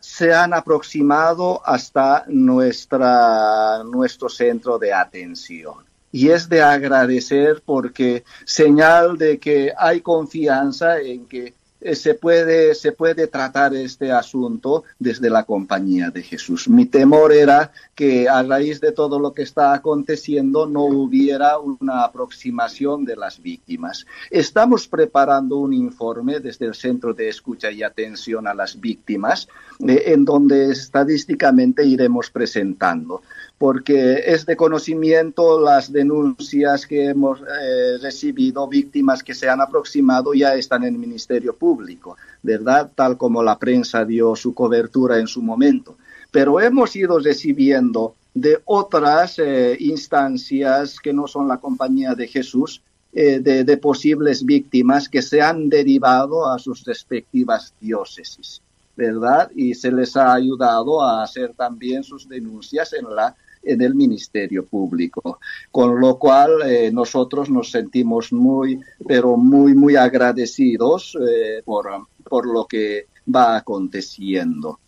se 0.00 0.34
han 0.34 0.52
aproximado 0.52 1.62
hasta 1.64 2.26
nuestra, 2.28 3.82
nuestro 3.82 4.28
centro 4.28 4.78
de 4.78 4.92
atención 4.92 5.86
y 6.12 6.28
es 6.28 6.48
de 6.48 6.62
agradecer 6.62 7.62
porque 7.64 8.24
señal 8.44 9.18
de 9.18 9.38
que 9.38 9.72
hay 9.76 10.00
confianza 10.00 11.00
en 11.00 11.26
que 11.26 11.54
eh, 11.78 11.94
se 11.94 12.14
puede, 12.14 12.74
se 12.74 12.92
puede 12.92 13.26
tratar 13.26 13.74
este 13.74 14.10
asunto 14.10 14.84
desde 14.98 15.28
la 15.28 15.44
compañía 15.44 16.10
de 16.10 16.22
Jesús. 16.22 16.68
Mi 16.68 16.86
temor 16.86 17.32
era 17.32 17.70
que 17.94 18.28
a 18.28 18.42
raíz 18.42 18.80
de 18.80 18.92
todo 18.92 19.18
lo 19.20 19.34
que 19.34 19.42
está 19.42 19.74
aconteciendo 19.74 20.66
no 20.66 20.84
hubiera 20.84 21.58
una 21.58 22.02
aproximación 22.02 23.04
de 23.04 23.16
las 23.16 23.42
víctimas. 23.42 24.06
Estamos 24.30 24.88
preparando 24.88 25.58
un 25.58 25.74
informe 25.74 26.40
desde 26.40 26.66
el 26.66 26.74
Centro 26.74 27.12
de 27.12 27.28
Escucha 27.28 27.70
y 27.70 27.82
Atención 27.82 28.48
a 28.48 28.54
las 28.54 28.80
Víctimas, 28.80 29.46
eh, 29.86 30.04
en 30.06 30.24
donde 30.24 30.72
estadísticamente 30.72 31.84
iremos 31.84 32.30
presentando 32.30 33.22
porque 33.58 34.22
es 34.26 34.44
de 34.44 34.56
conocimiento 34.56 35.60
las 35.60 35.90
denuncias 35.90 36.86
que 36.86 37.06
hemos 37.06 37.40
eh, 37.40 37.96
recibido, 38.02 38.68
víctimas 38.68 39.22
que 39.22 39.34
se 39.34 39.48
han 39.48 39.62
aproximado 39.62 40.34
ya 40.34 40.54
están 40.54 40.84
en 40.84 40.94
el 40.94 41.00
Ministerio 41.00 41.54
Público, 41.54 42.16
¿verdad? 42.42 42.90
Tal 42.94 43.16
como 43.16 43.42
la 43.42 43.58
prensa 43.58 44.04
dio 44.04 44.36
su 44.36 44.52
cobertura 44.52 45.18
en 45.18 45.26
su 45.26 45.40
momento. 45.40 45.96
Pero 46.30 46.60
hemos 46.60 46.94
ido 46.96 47.18
recibiendo 47.18 48.14
de 48.34 48.60
otras 48.66 49.38
eh, 49.38 49.76
instancias 49.80 51.00
que 51.00 51.14
no 51.14 51.26
son 51.26 51.48
la 51.48 51.56
Compañía 51.56 52.14
de 52.14 52.28
Jesús, 52.28 52.82
eh, 53.14 53.40
de, 53.40 53.64
de 53.64 53.76
posibles 53.78 54.44
víctimas 54.44 55.08
que 55.08 55.22
se 55.22 55.40
han 55.40 55.70
derivado 55.70 56.46
a 56.46 56.58
sus 56.58 56.84
respectivas 56.84 57.72
diócesis. 57.80 58.60
¿verdad? 58.96 59.50
Y 59.54 59.74
se 59.74 59.92
les 59.92 60.16
ha 60.16 60.32
ayudado 60.32 61.02
a 61.02 61.22
hacer 61.22 61.52
también 61.54 62.02
sus 62.02 62.28
denuncias 62.28 62.94
en 62.94 63.14
la 63.14 63.36
en 63.66 63.82
el 63.82 63.94
Ministerio 63.94 64.64
Público. 64.64 65.38
Con 65.70 66.00
lo 66.00 66.18
cual 66.18 66.62
eh, 66.64 66.90
nosotros 66.92 67.50
nos 67.50 67.70
sentimos 67.70 68.32
muy, 68.32 68.80
pero 69.06 69.36
muy, 69.36 69.74
muy 69.74 69.96
agradecidos 69.96 71.16
eh, 71.20 71.62
por, 71.64 71.88
por 72.24 72.46
lo 72.46 72.64
que 72.64 73.06
va 73.34 73.56
aconteciendo. 73.56 74.78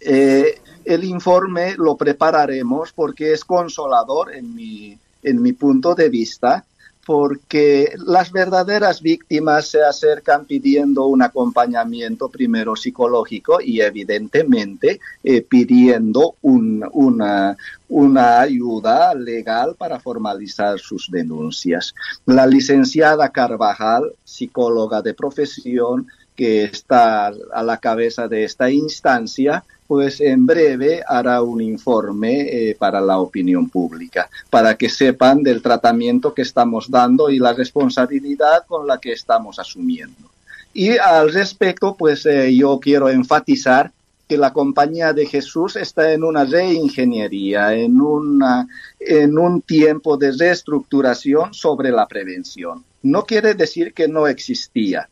Eh, 0.00 0.60
el 0.84 1.04
informe 1.04 1.74
lo 1.76 1.96
prepararemos 1.96 2.92
porque 2.92 3.32
es 3.32 3.44
consolador 3.44 4.34
en 4.34 4.54
mi, 4.54 4.98
en 5.22 5.42
mi 5.42 5.52
punto 5.52 5.94
de 5.94 6.08
vista 6.08 6.64
porque 7.10 7.92
las 8.06 8.30
verdaderas 8.30 9.02
víctimas 9.02 9.66
se 9.66 9.82
acercan 9.82 10.44
pidiendo 10.44 11.06
un 11.06 11.22
acompañamiento 11.22 12.28
primero 12.28 12.76
psicológico 12.76 13.60
y 13.60 13.80
evidentemente 13.80 15.00
eh, 15.24 15.42
pidiendo 15.42 16.36
una, 16.42 17.56
una 17.88 18.40
ayuda 18.40 19.12
legal 19.16 19.74
para 19.76 19.98
formalizar 19.98 20.78
sus 20.78 21.10
denuncias. 21.10 21.96
La 22.26 22.46
licenciada 22.46 23.30
Carvajal, 23.30 24.12
psicóloga 24.22 25.02
de 25.02 25.12
profesión, 25.12 26.06
que 26.36 26.62
está 26.62 27.32
a 27.52 27.62
la 27.64 27.78
cabeza 27.78 28.28
de 28.28 28.44
esta 28.44 28.70
instancia, 28.70 29.64
pues 29.90 30.20
en 30.20 30.46
breve 30.46 31.02
hará 31.04 31.42
un 31.42 31.60
informe 31.60 32.42
eh, 32.42 32.76
para 32.78 33.00
la 33.00 33.18
opinión 33.18 33.68
pública, 33.68 34.30
para 34.48 34.76
que 34.76 34.88
sepan 34.88 35.42
del 35.42 35.62
tratamiento 35.62 36.32
que 36.32 36.42
estamos 36.42 36.88
dando 36.88 37.28
y 37.28 37.40
la 37.40 37.54
responsabilidad 37.54 38.66
con 38.68 38.86
la 38.86 38.98
que 38.98 39.10
estamos 39.10 39.58
asumiendo. 39.58 40.30
Y 40.72 40.96
al 40.96 41.32
respecto, 41.32 41.96
pues 41.96 42.24
eh, 42.24 42.54
yo 42.54 42.78
quiero 42.78 43.08
enfatizar 43.08 43.90
que 44.28 44.38
la 44.38 44.52
compañía 44.52 45.12
de 45.12 45.26
Jesús 45.26 45.74
está 45.74 46.12
en 46.12 46.22
una 46.22 46.44
reingeniería, 46.44 47.74
en, 47.74 48.00
una, 48.00 48.68
en 49.00 49.36
un 49.36 49.60
tiempo 49.60 50.16
de 50.16 50.30
reestructuración 50.30 51.52
sobre 51.52 51.90
la 51.90 52.06
prevención. 52.06 52.84
No 53.02 53.24
quiere 53.24 53.54
decir 53.54 53.92
que 53.92 54.06
no 54.06 54.28
existía, 54.28 55.08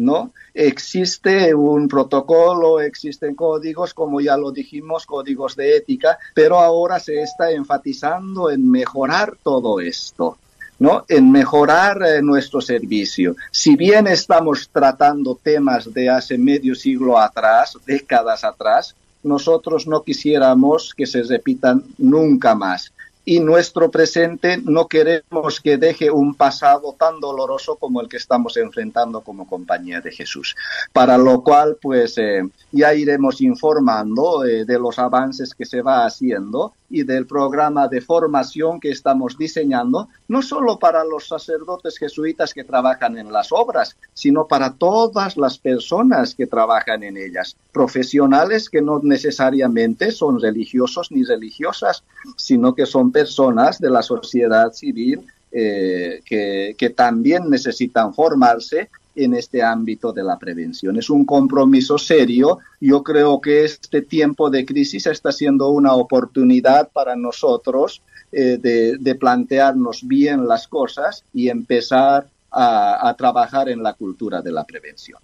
¿no? 0.00 0.32
Existe 0.54 1.54
un 1.54 1.86
protocolo, 1.86 2.80
existen 2.80 3.34
códigos, 3.34 3.92
como 3.92 4.20
ya 4.20 4.36
lo 4.36 4.50
dijimos, 4.50 5.04
códigos 5.04 5.54
de 5.56 5.76
ética, 5.76 6.18
pero 6.34 6.58
ahora 6.58 6.98
se 6.98 7.20
está 7.20 7.50
enfatizando 7.50 8.50
en 8.50 8.68
mejorar 8.68 9.36
todo 9.42 9.80
esto. 9.80 10.38
¿no? 10.78 11.04
en 11.08 11.30
mejorar 11.30 12.00
eh, 12.02 12.22
nuestro 12.22 12.62
servicio. 12.62 13.36
Si 13.50 13.76
bien 13.76 14.06
estamos 14.06 14.70
tratando 14.72 15.38
temas 15.42 15.92
de 15.92 16.08
hace 16.08 16.38
medio 16.38 16.74
siglo 16.74 17.18
atrás, 17.18 17.76
décadas 17.84 18.44
atrás, 18.44 18.96
nosotros 19.22 19.86
no 19.86 20.02
quisiéramos 20.02 20.94
que 20.94 21.04
se 21.04 21.22
repitan 21.22 21.84
nunca 21.98 22.54
más 22.54 22.94
y 23.24 23.40
nuestro 23.40 23.90
presente 23.90 24.58
no 24.64 24.86
queremos 24.88 25.60
que 25.60 25.76
deje 25.76 26.10
un 26.10 26.34
pasado 26.34 26.94
tan 26.98 27.20
doloroso 27.20 27.76
como 27.76 28.00
el 28.00 28.08
que 28.08 28.16
estamos 28.16 28.56
enfrentando 28.56 29.20
como 29.20 29.46
compañía 29.46 30.00
de 30.00 30.10
Jesús. 30.10 30.56
Para 30.92 31.18
lo 31.18 31.42
cual, 31.42 31.76
pues 31.80 32.16
eh, 32.18 32.42
ya 32.72 32.94
iremos 32.94 33.40
informando 33.40 34.44
eh, 34.44 34.64
de 34.64 34.78
los 34.78 34.98
avances 34.98 35.54
que 35.54 35.66
se 35.66 35.82
va 35.82 36.06
haciendo 36.06 36.74
y 36.90 37.04
del 37.04 37.26
programa 37.26 37.88
de 37.88 38.00
formación 38.00 38.80
que 38.80 38.90
estamos 38.90 39.38
diseñando, 39.38 40.08
no 40.28 40.42
solo 40.42 40.78
para 40.78 41.04
los 41.04 41.28
sacerdotes 41.28 41.96
jesuitas 41.96 42.52
que 42.52 42.64
trabajan 42.64 43.16
en 43.16 43.32
las 43.32 43.52
obras, 43.52 43.96
sino 44.12 44.46
para 44.46 44.74
todas 44.74 45.36
las 45.36 45.58
personas 45.58 46.34
que 46.34 46.46
trabajan 46.46 47.04
en 47.04 47.16
ellas, 47.16 47.56
profesionales 47.72 48.68
que 48.68 48.82
no 48.82 49.00
necesariamente 49.02 50.10
son 50.10 50.40
religiosos 50.40 51.12
ni 51.12 51.22
religiosas, 51.22 52.02
sino 52.36 52.74
que 52.74 52.86
son 52.86 53.12
personas 53.12 53.78
de 53.78 53.90
la 53.90 54.02
sociedad 54.02 54.72
civil 54.72 55.24
eh, 55.52 56.22
que, 56.24 56.74
que 56.76 56.90
también 56.90 57.48
necesitan 57.48 58.14
formarse 58.14 58.88
en 59.14 59.34
este 59.34 59.62
ámbito 59.62 60.12
de 60.12 60.22
la 60.22 60.38
prevención. 60.38 60.96
Es 60.98 61.10
un 61.10 61.24
compromiso 61.24 61.98
serio. 61.98 62.58
Yo 62.80 63.02
creo 63.02 63.40
que 63.40 63.64
este 63.64 64.02
tiempo 64.02 64.50
de 64.50 64.64
crisis 64.64 65.06
está 65.06 65.32
siendo 65.32 65.70
una 65.70 65.94
oportunidad 65.94 66.88
para 66.92 67.16
nosotros 67.16 68.02
eh, 68.32 68.58
de, 68.58 69.14
plantearnos 69.16 70.06
bien 70.06 70.46
las 70.46 70.68
cosas 70.68 71.24
y 71.34 71.48
empezar 71.48 72.28
a, 72.52 73.14
trabajar 73.18 73.68
en 73.68 73.82
la 73.82 73.94
cultura 73.94 74.40
de 74.40 74.52
la 74.52 74.64
prevención. 74.64 75.18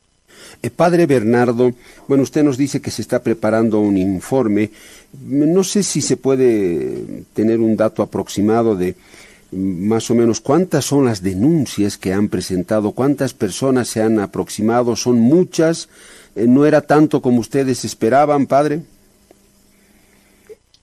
Eh, 0.61 0.71
padre 0.71 1.07
Bernardo, 1.07 1.73
bueno, 2.09 2.25
usted 2.25 2.43
nos 2.43 2.57
dice 2.57 2.81
que 2.81 2.91
se 2.91 3.03
está 3.03 3.23
preparando 3.23 3.79
un 3.79 3.97
informe. 3.97 4.71
No 5.25 5.63
sé 5.63 5.83
si 5.83 6.01
se 6.01 6.17
puede 6.17 7.25
tener 7.33 7.61
un 7.61 7.77
dato 7.77 8.03
aproximado 8.03 8.75
de 8.75 8.97
más 9.53 10.11
o 10.11 10.15
menos 10.15 10.41
cuántas 10.41 10.85
son 10.85 11.05
las 11.05 11.23
denuncias 11.23 11.97
que 11.97 12.13
han 12.13 12.29
presentado, 12.29 12.93
cuántas 12.93 13.33
personas 13.35 13.89
se 13.89 14.03
han 14.03 14.19
aproximado, 14.19 14.97
son 14.97 15.19
muchas, 15.21 15.89
eh, 16.35 16.47
no 16.47 16.67
era 16.67 16.81
tanto 16.81 17.23
como 17.23 17.41
ustedes 17.41 17.85
esperaban, 17.85 18.47
padre. 18.47 18.83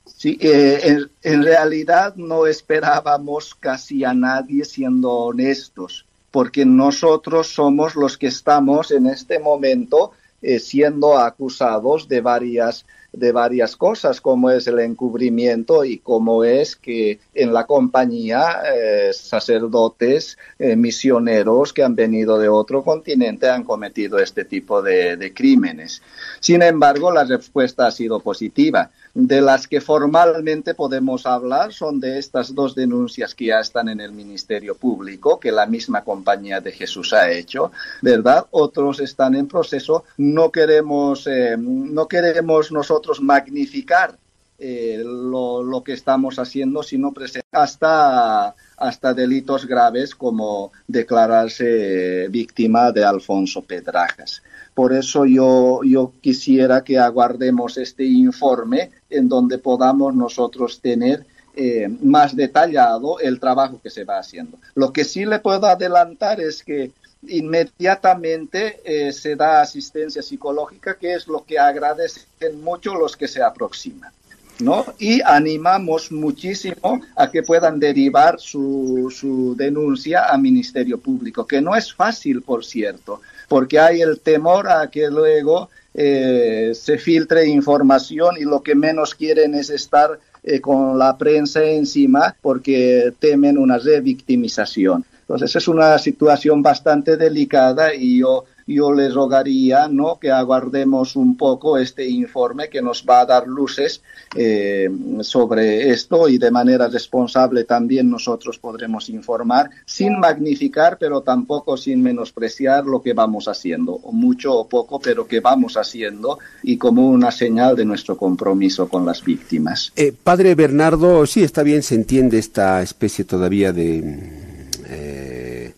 Sí, 0.05 0.37
eh, 0.39 0.99
en, 1.23 1.43
realidad 1.43 2.15
no 2.15 2.47
esperábamos 2.47 3.55
casi 3.55 4.05
a 4.05 4.13
nadie 4.13 4.63
siendo 4.63 5.11
honestos, 5.11 6.05
porque 6.31 6.65
nosotros 6.65 7.47
somos 7.47 7.95
los 7.95 8.17
que 8.17 8.27
estamos 8.27 8.91
en 8.91 9.07
este 9.07 9.39
momento 9.39 10.13
eh, 10.43 10.59
siendo 10.59 11.17
acusados 11.17 12.07
de 12.07 12.21
varias 12.21 12.85
de 13.13 13.31
varias 13.31 13.77
cosas, 13.77 14.19
como 14.19 14.49
es 14.49 14.65
el 14.65 14.79
encubrimiento 14.79 15.85
y 15.85 15.99
como 15.99 16.43
es 16.43 16.75
que 16.75 17.19
en 17.35 17.53
la 17.53 17.65
compañía 17.65 18.63
eh, 18.75 19.11
sacerdotes, 19.13 20.37
eh, 20.57 20.75
misioneros 20.75 21.73
que 21.73 21.83
han 21.83 21.95
venido 21.95 22.39
de 22.39 22.49
otro 22.49 22.83
continente 22.83 23.47
han 23.47 23.63
cometido 23.63 24.17
este 24.17 24.45
tipo 24.45 24.81
de, 24.81 25.15
de 25.15 25.31
crímenes. 25.31 26.01
Sin 26.39 26.63
embargo, 26.63 27.11
la 27.11 27.23
respuesta 27.23 27.85
ha 27.85 27.91
sido 27.91 28.19
positiva. 28.19 28.89
De 29.13 29.41
las 29.41 29.67
que 29.67 29.79
formalmente 29.79 30.73
podemos 30.73 31.27
hablar 31.27 31.71
son 31.71 31.99
de 31.99 32.17
estas 32.17 32.55
dos 32.55 32.73
denuncias 32.73 33.35
que 33.35 33.45
ya 33.45 33.59
están 33.59 33.87
en 33.89 34.01
el 34.01 34.11
Ministerio 34.11 34.73
Público, 34.75 35.39
que 35.39 35.51
la 35.51 35.67
misma 35.67 36.03
compañía 36.03 36.61
de 36.61 36.71
Jesús 36.71 37.13
ha 37.13 37.29
hecho, 37.29 37.71
¿verdad? 38.01 38.47
Otros 38.49 38.99
están 38.99 39.35
en 39.35 39.47
proceso. 39.47 40.03
No 40.17 40.51
queremos, 40.51 41.27
eh, 41.27 41.55
no 41.57 42.07
queremos 42.07 42.71
nosotros 42.71 43.21
magnificar 43.21 44.17
eh, 44.59 45.01
lo, 45.03 45.83
que 45.83 45.93
estamos 45.93 46.39
haciendo, 46.39 46.83
sino 46.83 47.13
hasta, 47.51 48.55
hasta 48.77 49.13
delitos 49.13 49.65
graves 49.65 50.15
como 50.15 50.71
declararse 50.87 52.27
víctima 52.29 52.91
de 52.91 53.03
Alfonso 53.03 53.61
Pedrajas. 53.61 54.41
Por 54.73 54.93
eso 54.93 55.25
yo, 55.25 55.81
yo 55.83 56.13
quisiera 56.21 56.83
que 56.83 56.97
aguardemos 56.97 57.77
este 57.77 58.05
informe 58.05 58.91
en 59.09 59.29
donde 59.29 59.57
podamos 59.57 60.15
nosotros 60.15 60.79
tener 60.79 61.25
eh, 61.55 61.87
más 62.01 62.35
detallado 62.35 63.19
el 63.19 63.39
trabajo 63.39 63.79
que 63.81 63.91
se 63.91 64.03
va 64.03 64.17
haciendo. 64.17 64.57
Lo 64.73 64.91
que 64.91 65.03
sí 65.03 65.25
le 65.25 65.39
puedo 65.39 65.67
adelantar 65.67 66.41
es 66.41 66.63
que 66.63 66.91
inmediatamente 67.27 68.81
eh, 68.83 69.13
se 69.13 69.35
da 69.35 69.61
asistencia 69.61 70.23
psicológica, 70.23 70.95
que 70.95 71.13
es 71.13 71.27
lo 71.27 71.45
que 71.45 71.59
agradecen 71.59 72.63
mucho 72.63 72.95
los 72.95 73.15
que 73.15 73.27
se 73.27 73.43
aproximan. 73.43 74.11
¿No? 74.59 74.85
Y 74.99 75.21
animamos 75.21 76.11
muchísimo 76.11 77.01
a 77.15 77.29
que 77.29 77.43
puedan 77.43 77.79
derivar 77.79 78.39
su, 78.39 79.13
su 79.15 79.55
denuncia 79.55 80.29
a 80.29 80.37
Ministerio 80.37 80.99
Público, 80.99 81.45
que 81.45 81.61
no 81.61 81.75
es 81.75 81.93
fácil, 81.93 82.41
por 82.41 82.63
cierto, 82.63 83.21
porque 83.47 83.79
hay 83.79 84.01
el 84.01 84.19
temor 84.19 84.69
a 84.69 84.89
que 84.89 85.09
luego 85.09 85.69
eh, 85.93 86.71
se 86.73 86.97
filtre 86.97 87.47
información 87.47 88.35
y 88.39 88.43
lo 88.43 88.63
que 88.63 88.73
menos 88.73 89.13
quieren 89.13 89.53
es 89.53 89.69
estar 89.69 90.19
eh, 90.43 90.59
con 90.59 90.97
la 90.97 91.17
prensa 91.17 91.63
encima 91.63 92.35
porque 92.41 93.13
temen 93.19 93.57
una 93.57 93.77
revictimización. 93.77 95.05
Entonces 95.21 95.55
es 95.55 95.67
una 95.67 95.97
situación 95.99 96.61
bastante 96.61 97.15
delicada 97.15 97.93
y 97.93 98.19
yo 98.19 98.45
yo 98.67 98.91
les 98.93 99.13
rogaría 99.13 99.87
¿no? 99.87 100.19
que 100.19 100.31
aguardemos 100.31 101.15
un 101.15 101.37
poco 101.37 101.77
este 101.77 102.07
informe 102.07 102.69
que 102.69 102.81
nos 102.81 103.05
va 103.07 103.21
a 103.21 103.25
dar 103.25 103.47
luces 103.47 104.01
eh, 104.35 104.89
sobre 105.21 105.91
esto 105.91 106.27
y 106.27 106.37
de 106.37 106.51
manera 106.51 106.87
responsable 106.87 107.63
también 107.63 108.09
nosotros 108.09 108.57
podremos 108.59 109.09
informar 109.09 109.69
sin 109.85 110.19
magnificar 110.19 110.97
pero 110.99 111.21
tampoco 111.21 111.77
sin 111.77 112.01
menospreciar 112.01 112.85
lo 112.85 113.01
que 113.01 113.13
vamos 113.13 113.47
haciendo, 113.47 113.93
o 113.93 114.11
mucho 114.11 114.53
o 114.53 114.67
poco, 114.67 114.99
pero 114.99 115.27
que 115.27 115.39
vamos 115.39 115.77
haciendo 115.77 116.39
y 116.63 116.77
como 116.77 117.09
una 117.09 117.31
señal 117.31 117.75
de 117.75 117.85
nuestro 117.85 118.17
compromiso 118.17 118.87
con 118.87 119.05
las 119.05 119.23
víctimas. 119.23 119.91
Eh, 119.95 120.13
padre 120.23 120.55
Bernardo, 120.55 121.25
sí, 121.25 121.43
está 121.43 121.63
bien, 121.63 121.83
se 121.83 121.95
entiende 121.95 122.39
esta 122.39 122.81
especie 122.81 123.25
todavía 123.25 123.73
de... 123.73 124.53
Eh, 124.89 125.73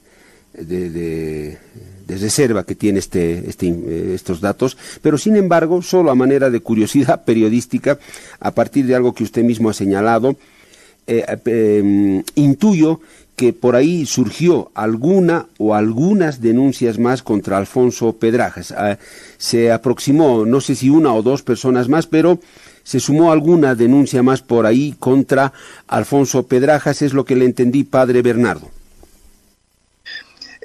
de 0.54 0.90
de 0.90 1.58
reserva 2.08 2.64
que 2.64 2.76
tiene 2.76 3.00
este, 3.00 3.50
este, 3.50 3.68
eh, 3.68 4.12
estos 4.14 4.42
datos, 4.42 4.78
pero 5.02 5.18
sin 5.18 5.36
embargo, 5.36 5.82
solo 5.82 6.12
a 6.12 6.16
manera 6.16 6.50
de 6.50 6.60
curiosidad 6.60 7.24
periodística, 7.26 8.00
a 8.40 8.52
partir 8.52 8.86
de 8.86 8.96
algo 8.96 9.14
que 9.14 9.24
usted 9.24 9.44
mismo 9.44 9.70
ha 9.70 9.74
señalado, 9.74 10.36
eh, 11.08 11.24
em, 11.46 12.24
intuyo 12.36 13.00
que 13.36 13.54
por 13.54 13.76
ahí 13.76 14.06
surgió 14.06 14.72
alguna 14.74 15.48
o 15.58 15.76
algunas 15.76 16.42
denuncias 16.42 16.98
más 17.00 17.22
contra 17.22 17.58
Alfonso 17.58 18.14
Pedrajas. 18.14 18.72
Ah, 18.72 18.98
se 19.38 19.72
aproximó, 19.72 20.46
no 20.46 20.62
sé 20.62 20.76
si 20.76 20.90
una 20.90 21.14
o 21.14 21.22
dos 21.22 21.44
personas 21.44 21.90
más, 21.90 22.08
pero 22.08 22.40
se 22.84 23.00
sumó 23.00 23.32
alguna 23.32 23.76
denuncia 23.76 24.24
más 24.24 24.42
por 24.42 24.66
ahí 24.66 24.96
contra 24.98 25.52
Alfonso 25.88 26.48
Pedrajas, 26.48 27.02
es 27.02 27.14
lo 27.14 27.26
que 27.26 27.36
le 27.36 27.46
entendí, 27.46 27.84
padre 27.84 28.22
Bernardo. 28.22 28.70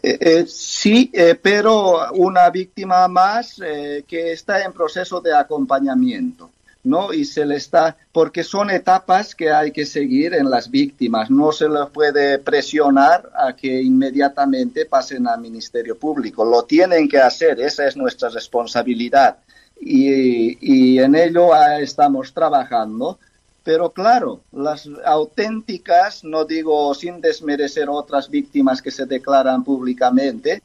Eh, 0.02 0.18
eh, 0.20 0.46
sí, 0.46 1.10
eh, 1.12 1.34
pero 1.40 2.10
una 2.12 2.48
víctima 2.50 3.06
más 3.08 3.56
que 3.56 4.32
está 4.32 4.64
en 4.64 4.72
proceso 4.72 5.20
de 5.20 5.34
acompañamiento. 5.34 6.50
¿no? 6.82 7.12
Y 7.12 7.26
se 7.26 7.44
le 7.44 7.56
está, 7.56 7.94
porque 8.10 8.42
son 8.42 8.70
etapas 8.70 9.34
que 9.34 9.50
hay 9.50 9.70
que 9.70 9.84
seguir 9.84 10.32
en 10.32 10.48
las 10.48 10.70
víctimas, 10.70 11.28
no 11.30 11.52
se 11.52 11.68
les 11.68 11.86
puede 11.92 12.38
presionar 12.38 13.30
a 13.36 13.54
que 13.54 13.82
inmediatamente 13.82 14.86
pasen 14.86 15.28
al 15.28 15.42
Ministerio 15.42 15.98
Público, 15.98 16.42
lo 16.42 16.62
tienen 16.62 17.06
que 17.06 17.18
hacer, 17.18 17.60
esa 17.60 17.86
es 17.86 17.98
nuestra 17.98 18.30
responsabilidad. 18.30 19.36
y, 19.78 20.98
en 20.98 21.14
ello 21.14 21.50
estamos 21.80 22.32
trabajando. 22.32 23.18
Pero 23.62 23.90
claro, 23.90 24.40
las 24.52 24.88
auténticas, 25.04 26.24
no 26.24 26.44
digo 26.44 26.94
sin 26.94 27.20
desmerecer 27.20 27.88
otras 27.88 28.30
víctimas 28.30 28.80
que 28.80 28.90
se 28.90 29.06
declaran 29.06 29.64
públicamente, 29.64 30.62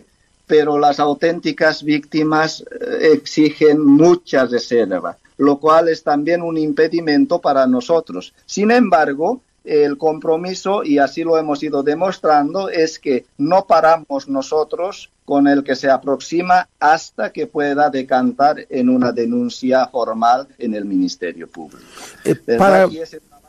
pero 0.47 0.77
las 0.79 0.99
auténticas 0.99 1.83
víctimas 1.83 2.61
eh, 2.61 3.11
exigen 3.13 3.83
mucha 3.83 4.45
reserva, 4.45 5.17
lo 5.37 5.59
cual 5.59 5.89
es 5.89 6.03
también 6.03 6.41
un 6.41 6.57
impedimento 6.57 7.39
para 7.39 7.67
nosotros. 7.67 8.33
Sin 8.45 8.71
embargo, 8.71 9.41
el 9.65 9.97
compromiso, 9.97 10.83
y 10.83 10.99
así 10.99 11.23
lo 11.23 11.37
hemos 11.37 11.61
ido 11.63 11.83
demostrando, 11.83 12.69
es 12.69 12.99
que 12.99 13.25
no 13.37 13.65
paramos 13.65 14.27
nosotros 14.27 15.11
con 15.25 15.47
el 15.47 15.63
que 15.63 15.75
se 15.75 15.89
aproxima 15.89 16.69
hasta 16.79 17.31
que 17.31 17.47
pueda 17.47 17.89
decantar 17.89 18.65
en 18.69 18.89
una 18.89 19.11
denuncia 19.11 19.87
formal 19.87 20.47
en 20.59 20.75
el 20.75 20.85
Ministerio 20.85 21.47
Público. 21.47 21.83
Eh, 22.23 22.35
para, 22.57 22.87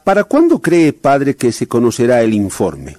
¿Para 0.02 0.24
cuándo 0.24 0.59
cree, 0.59 0.92
padre, 0.92 1.37
que 1.37 1.52
se 1.52 1.66
conocerá 1.66 2.22
el 2.22 2.33
informe? 2.33 2.96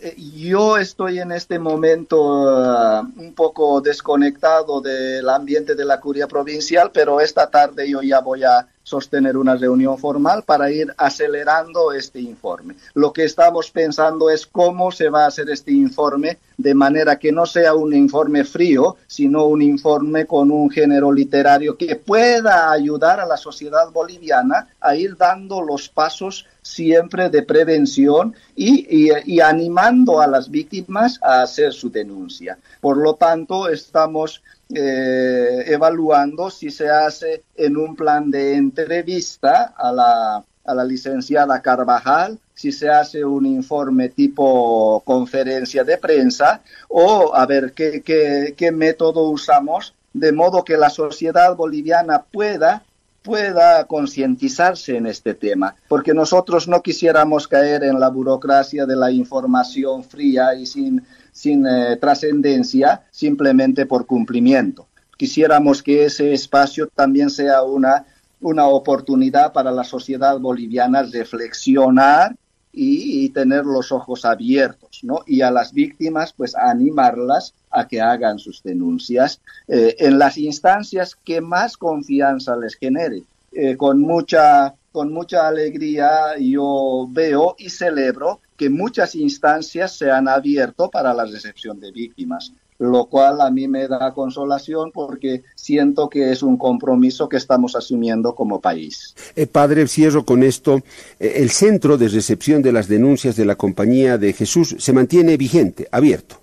Eh, 0.00 0.14
yo 0.16 0.78
estoy 0.78 1.18
en 1.18 1.32
este 1.32 1.58
momento 1.58 2.16
uh, 2.18 3.00
un 3.16 3.34
poco 3.34 3.80
desconectado 3.80 4.80
del 4.80 5.28
ambiente 5.28 5.74
de 5.74 5.84
la 5.84 5.98
curia 6.00 6.28
provincial, 6.28 6.90
pero 6.94 7.20
esta 7.20 7.50
tarde 7.50 7.90
yo 7.90 8.00
ya 8.00 8.20
voy 8.20 8.44
a 8.44 8.66
sostener 8.88 9.36
una 9.36 9.54
reunión 9.56 9.98
formal 9.98 10.42
para 10.44 10.70
ir 10.70 10.92
acelerando 10.96 11.92
este 11.92 12.20
informe. 12.20 12.74
Lo 12.94 13.12
que 13.12 13.24
estamos 13.24 13.70
pensando 13.70 14.30
es 14.30 14.46
cómo 14.46 14.90
se 14.90 15.10
va 15.10 15.24
a 15.24 15.28
hacer 15.28 15.50
este 15.50 15.72
informe 15.72 16.38
de 16.56 16.74
manera 16.74 17.18
que 17.18 17.30
no 17.30 17.46
sea 17.46 17.74
un 17.74 17.94
informe 17.94 18.44
frío, 18.44 18.96
sino 19.06 19.44
un 19.44 19.62
informe 19.62 20.26
con 20.26 20.50
un 20.50 20.70
género 20.70 21.12
literario 21.12 21.76
que 21.76 21.96
pueda 21.96 22.72
ayudar 22.72 23.20
a 23.20 23.26
la 23.26 23.36
sociedad 23.36 23.90
boliviana 23.92 24.68
a 24.80 24.96
ir 24.96 25.16
dando 25.16 25.60
los 25.60 25.88
pasos 25.88 26.46
siempre 26.62 27.30
de 27.30 27.42
prevención 27.42 28.34
y, 28.54 28.86
y, 29.26 29.40
animando 29.40 30.20
a 30.20 30.26
las 30.26 30.50
víctimas 30.50 31.18
a 31.22 31.42
hacer 31.42 31.72
su 31.72 31.90
denuncia. 31.90 32.58
Por 32.80 32.98
lo 32.98 33.14
tanto, 33.14 33.68
estamos 33.68 34.42
eh, 34.74 35.64
evaluando 35.66 36.50
si 36.50 36.70
se 36.70 36.90
hace 36.90 37.44
en 37.56 37.76
un 37.76 37.96
plan 37.96 38.30
de 38.30 38.54
entrevista 38.54 39.74
a 39.76 39.92
la, 39.92 40.44
a 40.64 40.74
la 40.74 40.84
licenciada 40.84 41.62
Carvajal, 41.62 42.38
si 42.54 42.72
se 42.72 42.90
hace 42.90 43.24
un 43.24 43.46
informe 43.46 44.10
tipo 44.10 45.02
conferencia 45.04 45.84
de 45.84 45.96
prensa 45.96 46.60
o 46.88 47.34
a 47.34 47.46
ver 47.46 47.72
qué, 47.72 48.02
qué, 48.02 48.54
qué 48.56 48.70
método 48.70 49.30
usamos 49.30 49.94
de 50.12 50.32
modo 50.32 50.64
que 50.64 50.76
la 50.76 50.90
sociedad 50.90 51.54
boliviana 51.56 52.22
pueda 52.22 52.82
pueda 53.22 53.84
concientizarse 53.84 54.96
en 54.96 55.06
este 55.06 55.34
tema, 55.34 55.74
porque 55.88 56.14
nosotros 56.14 56.66
no 56.66 56.82
quisiéramos 56.82 57.46
caer 57.46 57.84
en 57.84 58.00
la 58.00 58.08
burocracia 58.08 58.86
de 58.86 58.96
la 58.96 59.10
información 59.10 60.02
fría 60.02 60.54
y 60.54 60.64
sin, 60.64 61.04
sin 61.38 61.64
eh, 61.66 61.96
trascendencia 61.96 63.04
simplemente 63.12 63.86
por 63.86 64.06
cumplimiento. 64.06 64.88
Quisiéramos 65.16 65.84
que 65.84 66.04
ese 66.04 66.32
espacio 66.32 66.88
también 66.88 67.30
sea 67.30 67.62
una, 67.62 68.06
una 68.40 68.66
oportunidad 68.66 69.52
para 69.52 69.70
la 69.70 69.84
sociedad 69.84 70.38
boliviana 70.40 71.04
reflexionar 71.04 72.34
y, 72.72 73.28
tener 73.30 73.64
los 73.64 73.92
ojos 73.92 74.24
abiertos, 74.24 75.00
¿no? 75.02 75.20
Y 75.26 75.40
a 75.40 75.50
las 75.50 75.72
víctimas, 75.72 76.32
pues 76.32 76.54
animarlas 76.54 77.54
a 77.70 77.88
que 77.88 78.00
hagan 78.00 78.38
sus 78.38 78.62
denuncias 78.62 79.40
eh, 79.66 79.96
en 79.98 80.18
las 80.18 80.38
instancias 80.38 81.16
que 81.24 81.40
más 81.40 81.76
confianza 81.76 82.56
les 82.56 82.74
genere. 82.74 83.22
Eh, 83.52 83.76
con 83.76 84.00
mucha 84.00 84.74
con 84.92 85.12
mucha 85.12 85.46
alegría 85.46 86.36
yo 86.40 87.06
veo 87.10 87.54
y 87.58 87.70
celebro 87.70 88.40
que 88.58 88.68
muchas 88.68 89.14
instancias 89.14 89.96
se 89.96 90.10
han 90.10 90.28
abierto 90.28 90.90
para 90.90 91.14
la 91.14 91.24
recepción 91.24 91.80
de 91.80 91.92
víctimas 91.92 92.52
lo 92.78 93.06
cual 93.06 93.40
a 93.40 93.50
mí 93.50 93.66
me 93.66 93.88
da 93.88 94.12
consolación 94.14 94.92
porque 94.92 95.42
siento 95.56 96.08
que 96.08 96.30
es 96.30 96.42
un 96.42 96.56
compromiso 96.56 97.28
que 97.28 97.36
estamos 97.36 97.74
asumiendo 97.74 98.34
como 98.34 98.60
país. 98.60 99.16
Eh, 99.34 99.46
padre, 99.46 99.86
cierro 99.88 100.24
con 100.24 100.44
esto. 100.44 100.80
Eh, 101.18 101.34
el 101.36 101.50
centro 101.50 101.98
de 101.98 102.08
recepción 102.08 102.62
de 102.62 102.72
las 102.72 102.86
denuncias 102.86 103.34
de 103.34 103.46
la 103.46 103.56
Compañía 103.56 104.16
de 104.16 104.32
Jesús 104.32 104.76
se 104.78 104.92
mantiene 104.92 105.36
vigente, 105.36 105.88
abierto. 105.90 106.36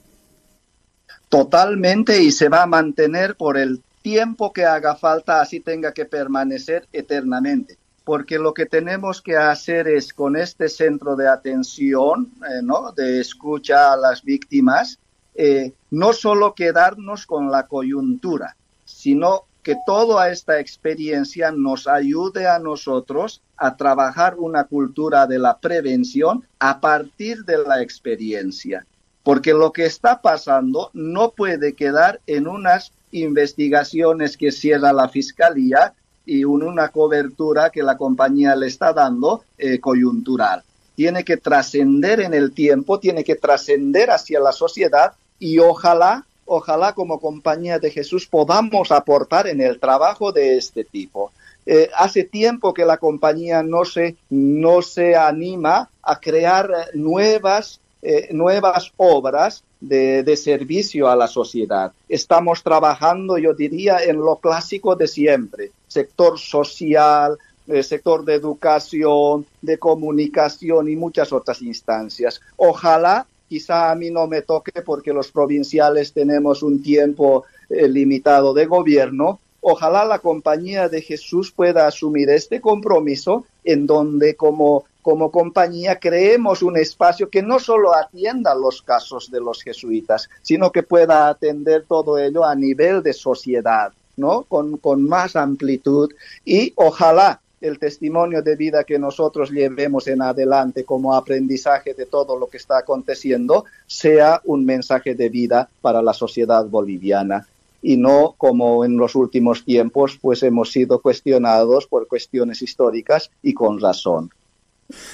Totalmente 1.29 2.21
y 2.21 2.31
se 2.31 2.49
va 2.49 2.63
a 2.63 2.67
mantener 2.67 3.35
por 3.35 3.57
el 3.57 3.81
tiempo 4.01 4.51
que 4.51 4.65
haga 4.65 4.95
falta, 4.95 5.41
así 5.41 5.61
tenga 5.61 5.93
que 5.93 6.05
permanecer 6.05 6.85
eternamente 6.91 7.77
porque 8.05 8.37
lo 8.37 8.53
que 8.53 8.67
tenemos 8.67 9.21
que 9.21 9.35
hacer 9.35 9.87
es 9.87 10.13
con 10.13 10.37
este 10.37 10.69
centro 10.69 11.15
de 11.15 11.27
atención, 11.27 12.31
eh, 12.47 12.61
de 12.95 13.19
escucha 13.19 13.91
a 13.91 13.97
las 13.97 14.23
víctimas, 14.23 14.99
eh, 15.33 15.73
no 15.89 16.13
solo 16.13 16.53
quedarnos 16.53 17.25
con 17.25 17.51
la 17.51 17.65
coyuntura, 17.67 18.55
sino 18.85 19.45
que 19.63 19.75
toda 19.87 20.29
esta 20.29 20.59
experiencia 20.59 21.51
nos 21.51 21.87
ayude 21.87 22.47
a 22.47 22.59
nosotros 22.59 23.41
a 23.57 23.75
trabajar 23.75 24.35
una 24.37 24.65
cultura 24.65 25.25
de 25.25 25.39
la 25.39 25.57
prevención 25.57 26.45
a 26.59 26.79
partir 26.79 27.43
de 27.45 27.57
la 27.57 27.81
experiencia. 27.81 28.85
Porque 29.23 29.53
lo 29.53 29.71
que 29.71 29.87
está 29.87 30.21
pasando 30.21 30.91
no 30.93 31.31
puede 31.31 31.73
quedar 31.73 32.21
en 32.27 32.47
unas 32.47 32.91
investigaciones 33.11 34.37
que 34.37 34.51
cierra 34.51 34.93
la 34.93 35.09
fiscalía 35.09 35.95
y 36.25 36.43
una 36.43 36.89
cobertura 36.89 37.69
que 37.69 37.83
la 37.83 37.97
compañía 37.97 38.55
le 38.55 38.67
está 38.67 38.93
dando 38.93 39.43
eh, 39.57 39.79
coyuntural. 39.79 40.63
Tiene 40.95 41.23
que 41.23 41.37
trascender 41.37 42.21
en 42.21 42.33
el 42.33 42.53
tiempo, 42.53 42.99
tiene 42.99 43.23
que 43.23 43.35
trascender 43.35 44.09
hacia 44.11 44.39
la 44.39 44.51
sociedad 44.51 45.13
y 45.39 45.59
ojalá, 45.59 46.25
ojalá 46.45 46.93
como 46.93 47.19
compañía 47.19 47.79
de 47.79 47.91
Jesús 47.91 48.27
podamos 48.27 48.91
aportar 48.91 49.47
en 49.47 49.61
el 49.61 49.79
trabajo 49.79 50.31
de 50.31 50.57
este 50.57 50.83
tipo. 50.83 51.31
Eh, 51.65 51.89
hace 51.97 52.23
tiempo 52.23 52.73
que 52.73 52.85
la 52.85 52.97
compañía 52.97 53.63
no 53.63 53.85
se, 53.85 54.15
no 54.29 54.81
se 54.81 55.15
anima 55.15 55.89
a 56.03 56.19
crear 56.19 56.71
nuevas, 56.93 57.79
eh, 58.01 58.29
nuevas 58.31 58.91
obras 58.97 59.63
de, 59.87 60.37
servicio 60.37 61.07
a 61.07 61.15
la 61.15 61.27
sociedad. 61.27 61.91
Estamos 62.09 62.63
trabajando, 62.63 63.37
yo 63.37 63.53
diría, 63.53 64.03
en 64.03 64.17
lo 64.17 64.37
clásico 64.37 64.95
de 64.95 65.07
siempre, 65.07 65.71
sector 65.87 66.39
social, 66.39 67.37
eh, 67.67 67.83
sector 67.83 68.25
de 68.25 68.35
educación, 68.35 69.45
de 69.61 69.77
comunicación 69.77 70.89
y 70.89 70.95
muchas 70.95 71.31
otras 71.31 71.61
instancias. 71.61 72.41
Ojalá 72.57 73.25
quizá 73.47 73.91
a 73.91 73.95
mí 73.95 74.09
no 74.09 74.27
me 74.27 74.41
toque 74.41 74.81
porque 74.81 75.13
los 75.13 75.31
provinciales 75.31 76.13
tenemos 76.13 76.63
un 76.63 76.81
tiempo 76.81 77.45
eh, 77.69 77.87
limitado 77.87 78.53
de 78.53 78.65
gobierno. 78.65 79.39
Ojalá 79.61 80.05
la 80.05 80.19
compañía 80.19 80.89
de 80.89 81.01
Jesús 81.01 81.51
pueda 81.51 81.87
asumir 81.87 82.29
este 82.29 82.61
compromiso 82.61 83.45
en 83.63 83.87
donde 83.87 84.35
como, 84.35 84.85
como 85.05 85.29
compañía 85.29 85.99
creemos 85.99 86.63
un 86.63 86.77
espacio 86.77 87.29
que 87.29 87.43
no 87.43 87.59
solo 87.59 87.95
atienda 87.95 88.55
los 88.55 88.81
casos 88.81 89.29
de 89.29 89.39
los 89.39 89.61
jesuitas, 89.61 90.31
sino 90.41 90.71
que 90.71 90.81
pueda 90.81 91.27
atender 91.27 91.85
todo 91.87 92.17
ello 92.17 92.43
a 92.43 92.55
nivel 92.55 93.03
de 93.03 93.13
sociedad, 93.13 93.93
¿no? 94.17 94.45
Con, 94.45 94.77
con 94.77 95.07
más 95.07 95.35
amplitud 95.35 96.11
y 96.43 96.73
ojalá 96.75 97.39
el 97.61 97.77
testimonio 97.77 98.41
de 98.41 98.55
vida 98.55 98.83
que 98.83 98.97
nosotros 98.97 99.51
llevemos 99.51 100.07
en 100.07 100.23
adelante 100.23 100.83
como 100.83 101.13
aprendizaje 101.13 101.93
de 101.93 102.07
todo 102.07 102.35
lo 102.39 102.47
que 102.47 102.57
está 102.57 102.79
aconteciendo 102.79 103.65
sea 103.85 104.41
un 104.43 104.65
mensaje 104.65 105.13
de 105.13 105.29
vida 105.29 105.69
para 105.81 106.01
la 106.01 106.13
sociedad 106.13 106.65
boliviana 106.65 107.45
y 107.83 107.97
no 107.97 108.33
como 108.39 108.83
en 108.83 108.97
los 108.97 109.13
últimos 109.13 109.63
tiempos 109.65 110.17
pues 110.19 110.41
hemos 110.41 110.71
sido 110.71 110.97
cuestionados 110.99 111.85
por 111.85 112.07
cuestiones 112.07 112.63
históricas 112.63 113.29
y 113.43 113.53
con 113.53 113.79
razón. 113.79 114.31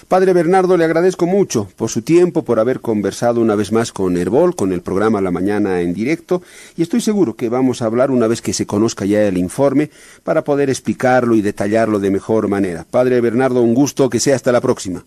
Padre 0.10 0.34
Bernardo, 0.34 0.75
le 0.75 0.84
agradezco 0.84 1.25
mucho 1.25 1.69
por 1.77 1.89
su 1.89 2.01
tiempo, 2.01 2.43
por 2.43 2.60
haber 2.60 2.81
conversado 2.81 3.39
una 3.39 3.55
vez 3.55 3.71
más 3.71 3.93
con 3.93 4.17
Herbol, 4.17 4.53
con 4.53 4.73
el 4.73 4.81
programa 4.81 5.21
La 5.21 5.31
Mañana 5.31 5.79
en 5.79 5.93
directo, 5.93 6.41
y 6.75 6.81
estoy 6.81 6.99
seguro 6.99 7.38
que 7.38 7.47
vamos 7.47 7.81
a 7.81 7.86
hablar 7.86 8.12
una 8.12 8.27
vez 8.27 8.41
que 8.41 8.51
se 8.51 8.65
conozca 8.65 9.05
ya 9.05 9.25
el 9.25 9.38
informe 9.38 9.89
para 10.25 10.43
poder 10.43 10.69
explicarlo 10.69 11.36
y 11.36 11.41
detallarlo 11.41 11.99
de 11.99 12.12
mejor 12.12 12.49
manera. 12.49 12.86
Padre 12.89 13.21
Bernardo, 13.21 13.62
un 13.62 13.73
gusto, 13.73 14.10
que 14.10 14.19
sea 14.19 14.36
hasta 14.36 14.51
la 14.51 14.60
próxima. 14.60 15.05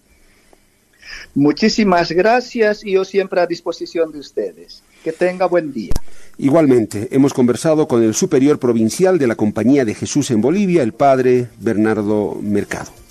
Muchísimas 1.34 2.12
gracias 2.12 2.84
y 2.84 2.92
yo 2.92 3.04
siempre 3.04 3.40
a 3.42 3.46
disposición 3.46 4.12
de 4.12 4.20
ustedes. 4.20 4.82
Que 5.02 5.12
tenga 5.12 5.44
buen 5.44 5.74
día. 5.74 5.92
Igualmente, 6.38 7.08
hemos 7.10 7.34
conversado 7.34 7.86
con 7.86 8.02
el 8.02 8.14
superior 8.14 8.58
provincial 8.58 9.18
de 9.18 9.26
la 9.26 9.34
Compañía 9.34 9.84
de 9.84 9.94
Jesús 9.94 10.30
en 10.30 10.40
Bolivia, 10.40 10.82
el 10.82 10.94
padre 10.94 11.48
Bernardo 11.60 12.38
Mercado. 12.40 13.03